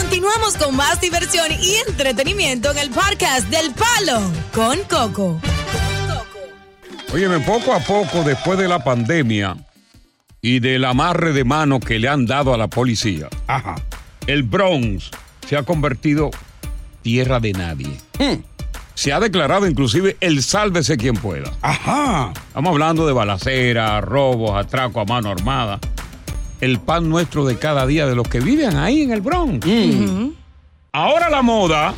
Continuamos 0.00 0.56
con 0.56 0.74
más 0.76 0.98
diversión 0.98 1.52
y 1.60 1.74
entretenimiento 1.86 2.70
en 2.70 2.78
el 2.78 2.90
podcast 2.90 3.46
del 3.50 3.72
Palo 3.74 4.22
con 4.52 4.78
Coco. 4.88 5.38
Óyeme, 7.12 7.38
poco 7.40 7.74
a 7.74 7.80
poco, 7.80 8.24
después 8.24 8.58
de 8.58 8.66
la 8.66 8.82
pandemia 8.82 9.58
y 10.40 10.60
del 10.60 10.86
amarre 10.86 11.34
de 11.34 11.44
mano 11.44 11.80
que 11.80 11.98
le 11.98 12.08
han 12.08 12.24
dado 12.24 12.54
a 12.54 12.56
la 12.56 12.68
policía, 12.68 13.28
el 14.26 14.42
Bronx 14.42 15.10
se 15.46 15.58
ha 15.58 15.64
convertido 15.64 16.30
tierra 17.02 17.38
de 17.38 17.52
nadie. 17.52 17.94
Se 18.94 19.12
ha 19.12 19.20
declarado 19.20 19.66
inclusive 19.66 20.16
el 20.20 20.42
sálvese 20.42 20.96
quien 20.96 21.14
pueda. 21.14 21.52
Ajá. 21.60 22.32
Estamos 22.48 22.72
hablando 22.72 23.06
de 23.06 23.12
balaceras, 23.12 24.02
robos, 24.02 24.58
atracos 24.58 25.02
a 25.02 25.04
mano 25.04 25.30
armada. 25.30 25.78
El 26.60 26.78
pan 26.78 27.08
nuestro 27.08 27.44
de 27.46 27.58
cada 27.58 27.86
día 27.86 28.06
de 28.06 28.14
los 28.14 28.28
que 28.28 28.40
viven 28.40 28.76
ahí 28.76 29.02
en 29.02 29.12
el 29.12 29.20
Bronx. 29.22 29.66
Ahora 30.92 31.30
la 31.30 31.42
moda 31.42 31.94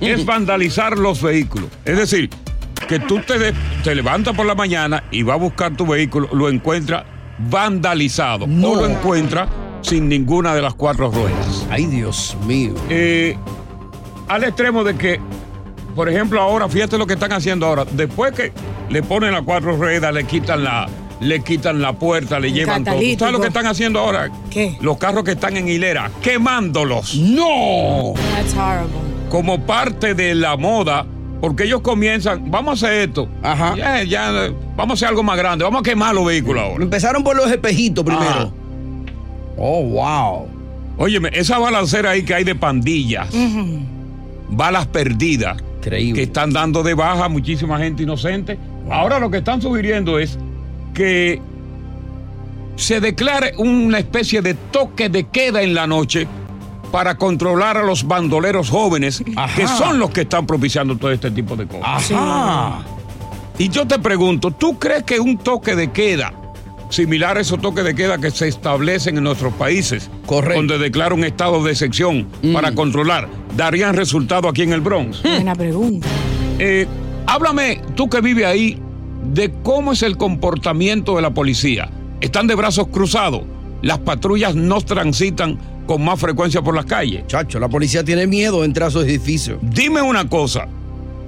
es 0.00 0.24
vandalizar 0.24 0.98
los 0.98 1.22
vehículos. 1.22 1.68
Es 1.84 1.96
decir, 1.96 2.30
que 2.88 2.98
tú 2.98 3.20
te, 3.20 3.38
de- 3.38 3.54
te 3.82 3.94
levantas 3.94 4.34
por 4.34 4.46
la 4.46 4.54
mañana 4.54 5.04
y 5.10 5.22
vas 5.22 5.34
a 5.34 5.38
buscar 5.38 5.76
tu 5.76 5.86
vehículo, 5.86 6.28
lo 6.32 6.48
encuentras 6.48 7.04
vandalizado 7.50 8.44
o 8.44 8.48
lo 8.76 8.86
encuentras 8.86 9.48
sin 9.82 10.08
ninguna 10.08 10.54
de 10.54 10.62
las 10.62 10.74
cuatro 10.74 11.10
ruedas. 11.10 11.66
Ay, 11.70 11.86
Dios 11.86 12.36
mío. 12.46 12.74
Eh, 12.88 13.36
al 14.28 14.44
extremo 14.44 14.82
de 14.84 14.96
que, 14.96 15.20
por 15.94 16.08
ejemplo, 16.08 16.40
ahora, 16.40 16.68
fíjate 16.68 16.96
lo 16.98 17.06
que 17.06 17.14
están 17.14 17.32
haciendo 17.32 17.66
ahora. 17.66 17.84
Después 17.92 18.32
que 18.32 18.52
le 18.88 19.02
ponen 19.02 19.32
las 19.32 19.42
cuatro 19.42 19.76
ruedas, 19.76 20.12
le 20.14 20.24
quitan 20.24 20.64
la, 20.64 20.88
le 21.24 21.40
quitan 21.42 21.80
la 21.82 21.92
puerta, 21.94 22.38
le 22.38 22.52
llevan 22.52 22.84
todo. 22.84 22.94
¿Tú 22.94 23.00
¿Sabes 23.00 23.12
lo 23.18 23.18
catalítico. 23.18 23.40
que 23.40 23.48
están 23.48 23.66
haciendo 23.66 23.98
ahora? 24.00 24.30
¿Qué? 24.50 24.76
Los 24.80 24.98
carros 24.98 25.24
que 25.24 25.32
están 25.32 25.56
en 25.56 25.68
hilera, 25.68 26.10
quemándolos. 26.22 27.16
¡No! 27.16 28.14
That's 28.34 28.54
horrible. 28.54 28.98
Como 29.30 29.60
parte 29.66 30.14
de 30.14 30.34
la 30.34 30.56
moda. 30.56 31.06
Porque 31.40 31.64
ellos 31.64 31.82
comienzan, 31.82 32.50
vamos 32.50 32.82
a 32.82 32.86
hacer 32.86 33.08
esto. 33.08 33.28
Ajá. 33.42 33.74
Ya, 33.76 34.02
ya, 34.02 34.50
vamos 34.76 34.92
a 34.92 34.94
hacer 34.94 35.08
algo 35.08 35.22
más 35.22 35.36
grande. 35.36 35.62
Vamos 35.64 35.80
a 35.80 35.82
quemar 35.82 36.14
los 36.14 36.24
vehículos 36.24 36.62
ahora. 36.62 36.82
Empezaron 36.82 37.22
por 37.22 37.36
los 37.36 37.50
espejitos 37.50 38.02
primero. 38.02 38.24
Ajá. 38.30 38.50
Oh, 39.58 39.82
wow. 39.82 40.48
Óyeme, 40.96 41.28
esa 41.34 41.58
balancera 41.58 42.10
ahí 42.10 42.22
que 42.24 42.34
hay 42.34 42.44
de 42.44 42.54
pandillas, 42.54 43.28
balas 44.48 44.86
perdidas, 44.86 45.58
Increíble. 45.78 46.14
que 46.14 46.22
están 46.22 46.52
dando 46.52 46.82
de 46.82 46.94
baja 46.94 47.24
a 47.24 47.28
muchísima 47.28 47.78
gente 47.78 48.04
inocente. 48.04 48.58
Ahora 48.90 49.18
lo 49.18 49.30
que 49.30 49.38
están 49.38 49.60
sugiriendo 49.60 50.18
es 50.18 50.38
que 50.94 51.42
se 52.76 53.00
declare 53.00 53.52
una 53.58 53.98
especie 53.98 54.40
de 54.42 54.54
toque 54.54 55.08
de 55.08 55.24
queda 55.24 55.62
en 55.62 55.74
la 55.74 55.86
noche 55.86 56.26
para 56.90 57.16
controlar 57.16 57.76
a 57.76 57.82
los 57.82 58.06
bandoleros 58.06 58.70
jóvenes, 58.70 59.22
Ajá. 59.36 59.54
que 59.56 59.66
son 59.66 59.98
los 59.98 60.10
que 60.10 60.22
están 60.22 60.46
propiciando 60.46 60.96
todo 60.96 61.10
este 61.10 61.30
tipo 61.30 61.56
de 61.56 61.66
cosas. 61.66 62.10
Ajá. 62.12 62.82
Y 63.58 63.68
yo 63.68 63.86
te 63.86 63.98
pregunto, 63.98 64.50
¿tú 64.50 64.78
crees 64.78 65.04
que 65.04 65.20
un 65.20 65.38
toque 65.38 65.76
de 65.76 65.90
queda, 65.92 66.32
similar 66.90 67.36
a 67.36 67.40
esos 67.40 67.60
toques 67.60 67.84
de 67.84 67.94
queda 67.94 68.18
que 68.18 68.30
se 68.30 68.48
establecen 68.48 69.16
en 69.16 69.24
nuestros 69.24 69.52
países, 69.54 70.10
donde 70.28 70.78
declara 70.78 71.14
un 71.14 71.24
estado 71.24 71.62
de 71.62 71.72
excepción 71.72 72.26
para 72.52 72.74
controlar, 72.74 73.28
darían 73.56 73.94
resultado 73.94 74.48
aquí 74.48 74.62
en 74.62 74.72
el 74.72 74.80
Bronx? 74.80 75.22
Buena 75.22 75.54
pregunta. 75.54 76.06
Eh, 76.58 76.86
háblame, 77.26 77.80
tú 77.94 78.08
que 78.08 78.20
vives 78.20 78.46
ahí, 78.46 78.80
de 79.32 79.52
cómo 79.62 79.92
es 79.92 80.02
el 80.02 80.16
comportamiento 80.16 81.16
de 81.16 81.22
la 81.22 81.32
policía. 81.32 81.88
¿Están 82.20 82.46
de 82.46 82.54
brazos 82.54 82.88
cruzados? 82.88 83.42
¿Las 83.82 83.98
patrullas 83.98 84.54
no 84.54 84.80
transitan 84.80 85.58
con 85.86 86.04
más 86.04 86.18
frecuencia 86.18 86.62
por 86.62 86.74
las 86.74 86.86
calles? 86.86 87.26
Chacho, 87.26 87.58
la 87.58 87.68
policía 87.68 88.04
tiene 88.04 88.26
miedo 88.26 88.60
de 88.60 88.66
entrar 88.66 88.86
a 88.86 88.90
esos 88.90 89.04
edificios. 89.04 89.58
Dime 89.62 90.00
una 90.02 90.28
cosa, 90.28 90.66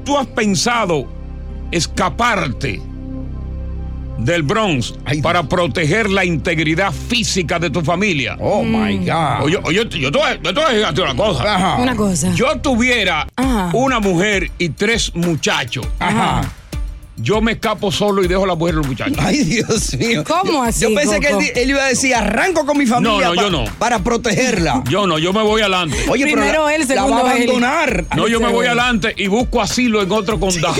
¿tú 0.04 0.16
has 0.16 0.26
pensado 0.26 1.06
escaparte 1.70 2.80
del 4.18 4.42
Bronx 4.42 4.94
para 5.22 5.42
proteger 5.42 6.08
la 6.10 6.24
integridad 6.24 6.92
física 6.92 7.58
de 7.58 7.70
tu 7.70 7.82
familia? 7.82 8.36
Oh, 8.40 8.62
my 8.62 8.96
God. 8.98 9.42
Oye, 9.42 9.58
oye, 9.64 9.76
yo 9.76 9.88
te 9.88 10.00
yo 10.00 10.10
te 10.10 10.18
voy 10.18 10.64
a 10.64 10.72
decir 10.72 11.02
una 11.02 11.14
cosa. 11.14 11.76
Una 11.78 11.96
cosa. 11.96 12.32
Yo 12.32 12.58
tuviera 12.60 13.26
una 13.72 14.00
mujer 14.00 14.50
y 14.58 14.70
tres 14.70 15.14
muchachos. 15.14 15.86
Ajá. 15.98 16.42
Yo 17.18 17.40
me 17.40 17.52
escapo 17.52 17.90
solo 17.90 18.22
y 18.22 18.28
dejo 18.28 18.44
a 18.44 18.46
la 18.46 18.54
mujer 18.54 18.74
y 18.74 18.76
los 18.76 18.86
muchachos. 18.86 19.16
Ay, 19.20 19.42
Dios 19.44 19.94
mío. 19.94 20.22
¿Cómo 20.26 20.62
así, 20.62 20.82
Yo 20.82 20.94
pensé 20.94 21.18
que 21.18 21.28
él, 21.62 21.70
iba 21.70 21.82
a 21.84 21.88
decir, 21.88 22.14
arranco 22.14 22.66
con 22.66 22.76
mi 22.76 22.84
familia 22.86 23.28
No, 23.28 23.30
no, 23.30 23.34
pa- 23.34 23.42
yo 23.42 23.50
no. 23.50 23.64
para 23.78 24.00
protegerla. 24.00 24.82
Yo 24.88 25.06
no, 25.06 25.18
yo 25.18 25.32
me 25.32 25.42
voy 25.42 25.62
adelante. 25.62 25.96
Oye, 26.08 26.24
pero 26.24 26.36
Primero 26.36 26.66
la- 26.66 26.74
él, 26.74 26.80
la 26.82 26.86
segundo 26.86 27.24
va 27.24 27.30
a 27.30 27.36
él. 27.36 27.42
abandonar. 27.44 28.04
No, 28.16 28.28
yo 28.28 28.38
me 28.40 28.48
voy 28.50 28.66
adelante 28.66 29.14
y 29.16 29.26
busco 29.28 29.60
asilo 29.62 30.02
en 30.02 30.12
otro 30.12 30.38
condado. 30.38 30.74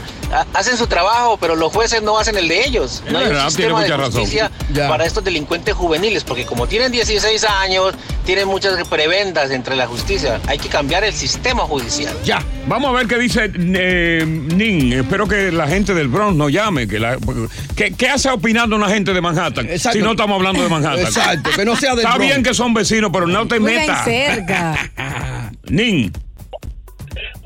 hacen 0.54 0.76
su 0.76 0.86
trabajo, 0.86 1.36
pero 1.40 1.56
los 1.56 1.72
jueces 1.72 2.02
no 2.02 2.18
hacen 2.18 2.36
el 2.36 2.48
de 2.48 2.64
ellos. 2.66 3.02
No 3.10 3.18
hay 3.18 3.24
un 3.26 3.30
verdad, 3.30 3.48
tiene 3.54 3.74
sistema 3.74 3.82
de 3.84 4.04
justicia 4.10 4.50
para 4.88 5.04
estos 5.06 5.24
delincuentes 5.24 5.74
juveniles, 5.74 6.24
porque 6.24 6.44
como 6.46 6.66
tienen 6.66 6.92
16 6.92 7.44
años, 7.44 7.94
tienen 8.24 8.46
muchas 8.46 8.86
prebendas 8.88 9.50
entre 9.50 9.74
la 9.76 9.86
justicia. 9.86 10.40
Hay 10.46 10.58
que 10.58 10.68
cambiar 10.68 11.04
el 11.04 11.12
sistema 11.14 11.62
judicial. 11.62 12.14
Ya, 12.24 12.42
vamos 12.66 12.90
a 12.90 12.92
ver 12.92 13.06
qué 13.06 13.16
dice 13.18 13.50
eh, 13.54 14.24
Nin. 14.26 14.92
Espero 14.92 15.26
que 15.26 15.50
la 15.50 15.66
gente 15.66 15.94
del 15.94 16.08
Bronx 16.08 16.36
no 16.36 16.48
llame. 16.48 16.86
Que 16.86 16.98
la- 16.98 17.18
porque- 17.18 17.48
¿qué, 17.96 18.08
hace 18.08 18.28
opinando 18.30 18.76
una 18.76 18.88
gente 18.88 19.12
de 19.14 19.20
Manhattan? 19.20 19.66
Exacto. 19.68 19.98
Si 19.98 20.04
no 20.04 20.10
estamos 20.12 20.36
hablando 20.36 20.62
de 20.62 20.68
Manhattan. 20.68 21.00
Exacto, 21.06 21.50
que 21.56 21.64
no 21.64 21.74
sea 21.76 21.90
del 21.90 22.00
Está 22.00 22.16
Bronx. 22.16 22.26
bien 22.32 22.42
que 22.42 22.52
son 22.54 22.74
vecinos, 22.74 23.10
pero 23.12 23.26
no 23.26 23.46
te 23.48 23.58
Viven 23.58 23.76
metas. 23.80 24.04
cerca. 24.04 24.90
Nin, 25.68 26.12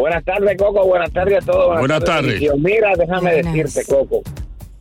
Buenas 0.02 0.24
tardes, 0.24 0.56
Coco. 0.58 0.84
Buenas 0.84 1.12
tardes 1.12 1.44
a 1.44 1.52
todos. 1.52 1.78
Buenas 1.78 2.02
tardes. 2.02 2.40
Dios, 2.40 2.58
Mira, 2.58 2.92
déjame 2.96 3.34
Buenas. 3.34 3.54
decirte, 3.54 3.92
Coco, 3.94 4.22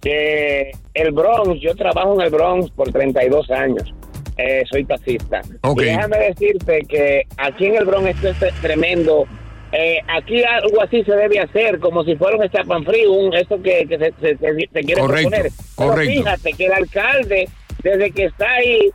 que 0.02 0.72
el 0.96 1.12
Bronx, 1.12 1.62
yo 1.62 1.76
trabajo 1.76 2.16
en 2.16 2.22
el 2.22 2.32
Bronx 2.32 2.72
por 2.72 2.92
32 2.92 3.52
años. 3.52 3.94
Eh, 4.38 4.64
soy 4.72 4.84
taxista. 4.86 5.42
Ok. 5.62 5.82
Y 5.84 5.86
déjame 5.86 6.18
decirte 6.18 6.80
que 6.90 7.28
aquí 7.38 7.68
en 7.68 7.76
el 7.76 7.86
Bronx 7.86 8.24
esto 8.24 8.46
es 8.48 8.54
tremendo. 8.62 9.26
Eh, 9.74 9.98
aquí 10.08 10.44
algo 10.44 10.82
así 10.82 11.04
se 11.04 11.12
debe 11.16 11.40
hacer, 11.40 11.80
como 11.80 12.04
si 12.04 12.16
fuera 12.16 12.38
un 12.38 12.44
estapan 12.44 12.84
frío, 12.84 13.12
un, 13.14 13.32
eso 13.36 13.62
que, 13.62 13.86
que 13.88 14.00
se, 14.00 14.12
se- 14.20 14.38
se- 14.38 14.70
se 14.74 14.82
quiere 14.82 15.02
Correcto, 15.02 15.30
proponer. 15.30 15.52
Pero 15.78 15.90
correcto. 15.92 16.14
fíjate 16.14 16.54
que 16.54 16.66
el 16.66 16.74
alcalde, 16.74 17.50
desde 17.84 18.10
que 18.12 18.26
está 18.26 18.50
ahí, 18.54 18.90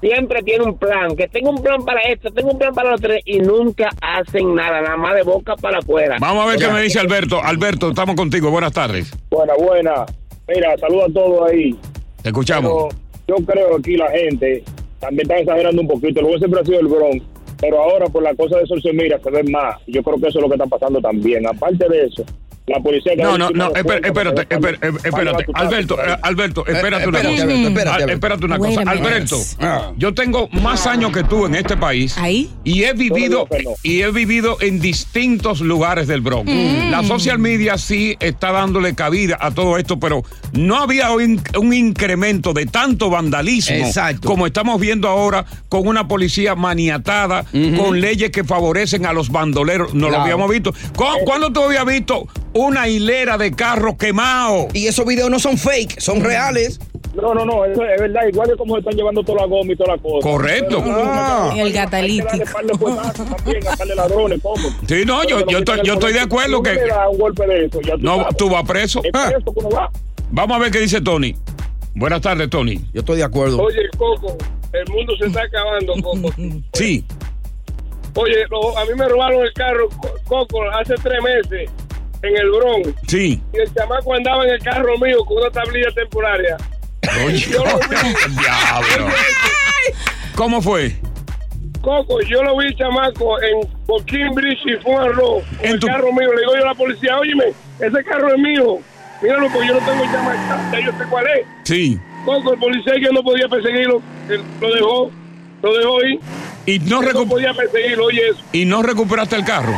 siempre 0.00 0.42
tiene 0.42 0.64
un 0.64 0.76
plan, 0.76 1.14
que 1.16 1.28
tengo 1.28 1.50
un 1.50 1.62
plan 1.62 1.84
para 1.84 2.00
esto, 2.02 2.30
tengo 2.30 2.50
un 2.50 2.58
plan 2.58 2.74
para 2.74 2.90
lo 2.90 2.96
otro, 2.96 3.14
y 3.24 3.38
nunca 3.38 3.90
hacen 4.00 4.54
nada, 4.54 4.80
nada 4.80 4.96
más 4.96 5.14
de 5.14 5.22
boca 5.22 5.54
para 5.56 5.78
afuera. 5.78 6.16
vamos 6.20 6.44
a 6.44 6.48
ver 6.50 6.58
qué 6.58 6.68
me 6.68 6.82
dice 6.82 6.98
Alberto. 6.98 7.42
Alberto, 7.42 7.90
estamos 7.90 8.16
contigo. 8.16 8.50
Buenas 8.50 8.72
tardes. 8.72 9.12
Buena, 9.30 9.54
buena. 9.54 10.06
Mira, 10.48 10.76
saludo 10.78 11.04
a 11.04 11.12
todos 11.12 11.50
ahí. 11.50 11.76
Te 12.22 12.30
escuchamos. 12.30 12.94
Pero 13.26 13.38
yo 13.38 13.46
creo 13.46 13.68
que 13.68 13.76
aquí 13.76 13.96
la 13.96 14.10
gente 14.10 14.64
también 14.98 15.22
está 15.22 15.38
exagerando 15.38 15.82
un 15.82 15.88
poquito. 15.88 16.20
Luego 16.20 16.38
siempre 16.38 16.60
ha 16.60 16.64
sido 16.64 16.80
el 16.80 16.88
Bronx. 16.88 17.24
Pero 17.60 17.80
ahora 17.80 18.06
por 18.06 18.22
la 18.22 18.34
cosa 18.34 18.58
de 18.58 18.66
Sol 18.66 18.80
se 18.82 18.92
mira, 18.92 19.18
se 19.20 19.30
ve 19.30 19.42
más. 19.44 19.76
Yo 19.86 20.02
creo 20.02 20.16
que 20.16 20.28
eso 20.28 20.38
es 20.38 20.42
lo 20.42 20.48
que 20.48 20.54
está 20.54 20.66
pasando 20.66 21.00
también. 21.00 21.46
Aparte 21.46 21.88
de 21.88 22.06
eso, 22.06 22.24
la 22.70 22.80
policía... 22.80 23.12
que 23.16 23.22
No, 23.22 23.36
no, 23.38 23.50
no, 23.50 23.66
espérate, 23.74 24.06
espérate, 24.08 24.40
espérate, 25.04 25.46
Alberto, 25.54 25.96
eh, 26.00 26.16
Alberto, 26.22 26.66
espérate 26.66 27.08
una 27.08 27.22
cosa. 27.22 28.12
Espérate, 28.12 28.44
una 28.46 28.58
cosa. 28.58 28.80
Alberto, 28.86 29.36
Ah. 29.60 29.92
yo 29.96 30.14
tengo 30.14 30.48
más 30.52 30.86
años 30.86 31.12
que 31.12 31.22
tú 31.24 31.46
en 31.46 31.54
este 31.54 31.76
país 31.76 32.16
Ahí. 32.18 32.50
y 32.64 32.84
he 32.84 32.92
vivido 32.92 33.46
y 33.82 34.02
he 34.02 34.10
vivido 34.10 34.56
en 34.60 34.80
distintos 34.80 35.60
lugares 35.60 36.06
del 36.06 36.20
Bronx. 36.20 36.50
La 36.90 37.02
social 37.02 37.38
media 37.38 37.76
sí 37.78 38.16
está 38.20 38.52
dándole 38.52 38.94
cabida 38.94 39.36
a 39.40 39.50
todo 39.50 39.76
esto, 39.78 39.98
pero 39.98 40.22
no 40.52 40.76
había 40.76 41.10
un, 41.12 41.40
un 41.58 41.72
incremento 41.72 42.52
de 42.52 42.66
tanto 42.66 43.10
vandalismo 43.10 43.76
Exacto. 43.76 44.26
como 44.28 44.46
estamos 44.46 44.80
viendo 44.80 45.08
ahora 45.08 45.44
con 45.68 45.86
una 45.86 46.06
policía 46.08 46.54
maniatada, 46.54 47.44
con 47.76 48.00
leyes 48.00 48.30
que 48.30 48.44
favorecen 48.44 49.06
a 49.06 49.12
los 49.12 49.30
bandoleros. 49.30 49.94
No 49.94 50.10
lo 50.10 50.20
habíamos 50.20 50.50
visto. 50.50 50.72
¿Cu- 50.96 51.04
¿Cuándo 51.24 51.52
tú 51.52 51.62
habías 51.62 51.84
visto 51.84 52.26
una 52.52 52.88
hilera 52.88 53.38
de 53.38 53.52
carros 53.52 53.96
quemados? 53.96 54.66
Y 54.74 54.86
esos 54.86 55.04
videos 55.06 55.30
no 55.30 55.38
son 55.38 55.56
fake, 55.58 56.00
son 56.00 56.20
reales. 56.22 56.80
No, 57.14 57.34
no, 57.34 57.44
no, 57.44 57.64
eso 57.64 57.84
es 57.84 58.00
verdad. 58.00 58.20
Igual 58.32 58.50
que 58.50 58.56
como 58.56 58.74
se 58.74 58.80
están 58.80 58.94
llevando 58.94 59.22
toda 59.24 59.40
la 59.42 59.46
goma 59.46 59.72
y 59.72 59.76
toda 59.76 59.96
la 59.96 60.02
cosa. 60.02 60.28
Correcto. 60.28 60.82
Ah. 60.86 61.52
El 61.56 61.72
catalítico. 61.72 62.28
darle 62.28 62.46
par 62.46 62.64
de 62.64 62.78
puestazos 62.78 63.36
también, 63.36 63.62
a 63.66 63.94
ladrones, 63.96 64.40
¿cómo? 64.42 64.68
Sí, 64.86 65.02
no, 65.04 65.24
yo, 65.24 65.44
yo, 65.46 65.58
estoy, 65.58 65.80
yo 65.84 65.94
estoy 65.94 66.12
de 66.12 66.20
acuerdo 66.20 66.62
que 66.62 66.70
Si 66.70 66.76
uno 66.76 66.86
le 66.86 66.92
da 66.92 67.08
un 67.08 67.18
golpe 67.18 67.46
de 67.46 67.64
eso, 67.66 67.80
ya 67.80 67.94
tú 67.94 67.98
no, 68.02 68.16
sabes. 68.18 68.36
tú 68.36 68.48
vas 68.50 68.64
preso. 68.64 69.00
Es 69.02 69.10
Ah, 69.12 69.30
preso 69.32 69.68
va. 69.70 69.90
Vamos 70.30 70.56
a 70.56 70.60
ver 70.60 70.70
qué 70.70 70.78
dice 70.80 71.00
Tony. 71.00 71.34
Buenas 71.96 72.20
tardes, 72.20 72.48
Tony. 72.48 72.76
Yo 72.94 73.00
estoy 73.00 73.16
de 73.18 73.24
acuerdo. 73.24 73.60
Oye, 73.60 73.88
Coco, 73.98 74.38
el 74.72 74.92
mundo 74.94 75.12
se 75.20 75.26
está 75.26 75.42
acabando, 75.42 75.94
Coco. 76.02 76.32
Sí. 76.74 77.04
Oye, 78.14 78.44
lo- 78.50 78.76
a 78.78 78.84
mí 78.84 78.90
me 78.96 79.08
robaron 79.08 79.42
el 79.42 79.52
carro, 79.52 79.88
Co- 80.00 80.14
Coco, 80.24 80.58
hace 80.70 80.94
tres 81.02 81.20
meses 81.22 81.70
en 82.22 82.36
el 82.36 82.50
Bronx. 82.50 82.88
Sí. 83.08 83.40
Y 83.52 83.58
el 83.58 83.72
chamaco 83.74 84.14
andaba 84.14 84.44
en 84.44 84.50
el 84.50 84.58
carro 84.62 84.96
mío 84.98 85.24
con 85.24 85.38
una 85.38 85.50
tablilla 85.50 85.90
temporaria. 85.94 86.56
Oye, 87.26 87.38
Yo 87.38 87.64
lo 87.64 87.78
vi. 87.88 87.96
diablo. 88.40 89.12
¿Cómo 90.34 90.62
fue? 90.62 90.96
Coco, 91.80 92.20
yo 92.28 92.42
lo 92.42 92.58
vi, 92.58 92.74
chamaco, 92.76 93.40
en 93.42 93.66
por 93.86 94.04
Cambridge 94.04 94.60
y 94.66 94.76
fue 94.82 94.94
un 94.96 95.02
arroz. 95.02 95.44
con 95.56 95.64
En 95.66 95.72
el 95.72 95.80
tu- 95.80 95.86
carro 95.86 96.12
mío. 96.12 96.30
Le 96.34 96.40
digo 96.40 96.56
yo 96.56 96.62
a 96.64 96.68
la 96.68 96.74
policía, 96.74 97.18
óyeme, 97.18 97.44
ese 97.78 98.04
carro 98.04 98.28
es 98.34 98.38
mío. 98.38 98.78
Míralo, 99.22 99.48
pues 99.52 99.66
yo 99.68 99.74
no 99.74 99.86
tengo 99.86 100.04
llama, 100.04 100.70
ya 100.72 100.80
yo 100.80 100.92
sé 100.92 101.04
cuál 101.10 101.26
es. 101.26 101.46
Sí. 101.64 101.98
Coco, 102.24 102.52
el 102.52 102.58
policía 102.58 102.92
que 102.94 103.12
no 103.12 103.22
podía 103.22 103.48
perseguirlo, 103.48 104.02
él 104.28 104.42
lo 104.60 104.74
dejó. 104.74 105.10
lo 105.62 105.74
dejó 105.78 106.04
ir. 106.04 106.20
Y 106.66 106.78
no, 106.80 107.02
Él 107.02 107.10
no 107.14 107.26
podía 107.26 107.54
perseguirlo, 107.54 108.04
oye 108.04 108.28
eso. 108.28 108.40
y 108.52 108.64
no 108.66 108.82
recuperaste 108.82 109.36
el 109.36 109.44
carro. 109.44 109.72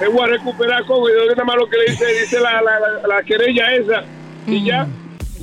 Me 0.00 0.08
voy 0.08 0.22
a 0.24 0.26
recuperar 0.26 0.84
con 0.86 0.98
y 1.02 1.28
nada 1.30 1.44
más 1.44 1.56
lo 1.56 1.68
que 1.68 1.76
le 1.76 1.92
dice, 1.92 2.04
dice 2.22 2.40
la, 2.40 2.60
la, 2.62 2.72
la, 2.80 3.16
la 3.16 3.22
querella 3.22 3.74
esa. 3.74 4.02
Y 4.46 4.64
ya. 4.64 4.86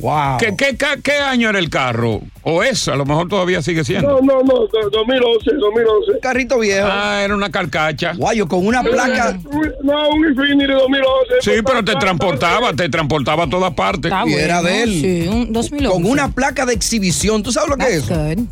Wow. 0.01 0.37
¿Qué, 0.37 0.55
qué, 0.57 0.77
qué, 0.77 1.01
qué 1.03 1.11
año 1.13 1.49
era 1.49 1.59
el 1.59 1.69
carro? 1.69 2.21
¿O 2.43 2.63
es? 2.63 2.87
A 2.87 2.95
lo 2.95 3.05
mejor 3.05 3.27
todavía 3.27 3.61
sigue 3.61 3.83
siendo. 3.83 4.07
No, 4.07 4.21
no, 4.21 4.43
no, 4.43 4.53
do- 4.67 4.89
2011, 4.91 5.51
2011. 5.59 6.19
Carrito 6.21 6.57
viejo. 6.59 6.87
Ah, 6.89 7.21
era 7.21 7.35
una 7.35 7.49
carcacha. 7.51 8.13
Guayo, 8.15 8.47
con 8.47 8.65
una 8.65 8.81
placa. 8.81 9.37
No, 9.83 10.09
un 10.09 10.25
Infinity 10.29 10.71
2011. 10.71 11.33
Sí, 11.41 11.51
pero 11.65 11.83
te 11.83 11.95
transportaba, 11.95 12.73
te 12.73 12.87
transportaba 12.87 13.43
a 13.43 13.49
todas 13.49 13.73
partes. 13.73 14.11
Y 14.25 14.33
era 14.35 14.61
de 14.61 14.83
él. 14.83 14.89
Sí, 14.89 15.27
un 15.29 15.51
2011. 15.51 15.93
Con 15.93 16.05
una 16.09 16.29
placa 16.29 16.65
de 16.65 16.73
exhibición. 16.73 17.43
¿Tú 17.43 17.51
sabes 17.51 17.69
lo 17.69 17.75
que 17.77 17.95
es? 17.95 18.07
Good. 18.07 18.47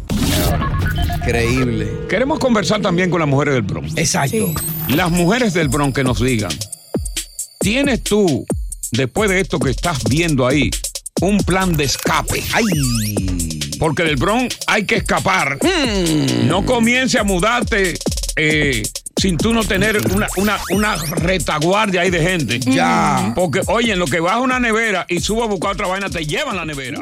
Increíble. 1.28 1.90
Queremos 2.08 2.40
conversar 2.40 2.82
también 2.82 3.10
con 3.10 3.20
las 3.20 3.28
mujeres 3.28 3.56
del 3.56 3.64
Bronx. 3.64 3.98
Exacto. 3.98 4.54
Las 4.88 5.12
mujeres 5.12 5.54
del 5.54 5.68
Bronx 5.68 5.94
que 5.94 6.04
nos 6.06 6.22
digan, 6.22 6.52
¿tienes 7.60 8.02
tú, 8.02 8.46
después 8.94 9.30
de 9.30 9.42
esto 9.42 9.60
que 9.60 9.72
estás 9.72 10.06
viendo 10.06 10.48
ahí, 10.48 10.72
un 11.20 11.40
plan 11.40 11.76
de 11.76 11.84
escape? 11.84 12.42
Ay. 12.54 12.64
Porque 13.78 14.04
del 14.04 14.16
Bronx 14.16 14.58
hay 14.68 14.86
que 14.86 14.96
escapar. 14.96 15.60
No 16.46 16.66
comience 16.66 17.20
a 17.20 17.26
mudarte 17.26 17.96
eh, 18.38 18.84
sin 19.18 19.38
tú 19.38 19.52
no 19.52 19.66
tener 19.66 19.98
una, 20.14 20.28
una, 20.38 20.58
una 20.70 20.96
retaguardia 20.96 22.02
ahí 22.02 22.10
de 22.10 22.22
gente. 22.22 22.60
Ya. 22.62 23.34
Porque, 23.36 23.60
oye, 23.68 23.92
en 23.92 24.00
lo 24.00 24.06
que 24.06 24.22
vas 24.22 24.36
a 24.36 24.40
una 24.40 24.62
nevera 24.62 25.06
y 25.10 25.20
subo 25.20 25.44
a 25.44 25.48
buscar 25.48 25.74
otra 25.74 25.88
vaina, 25.88 26.10
te 26.10 26.26
llevan 26.26 26.56
la 26.56 26.64
nevera. 26.64 27.02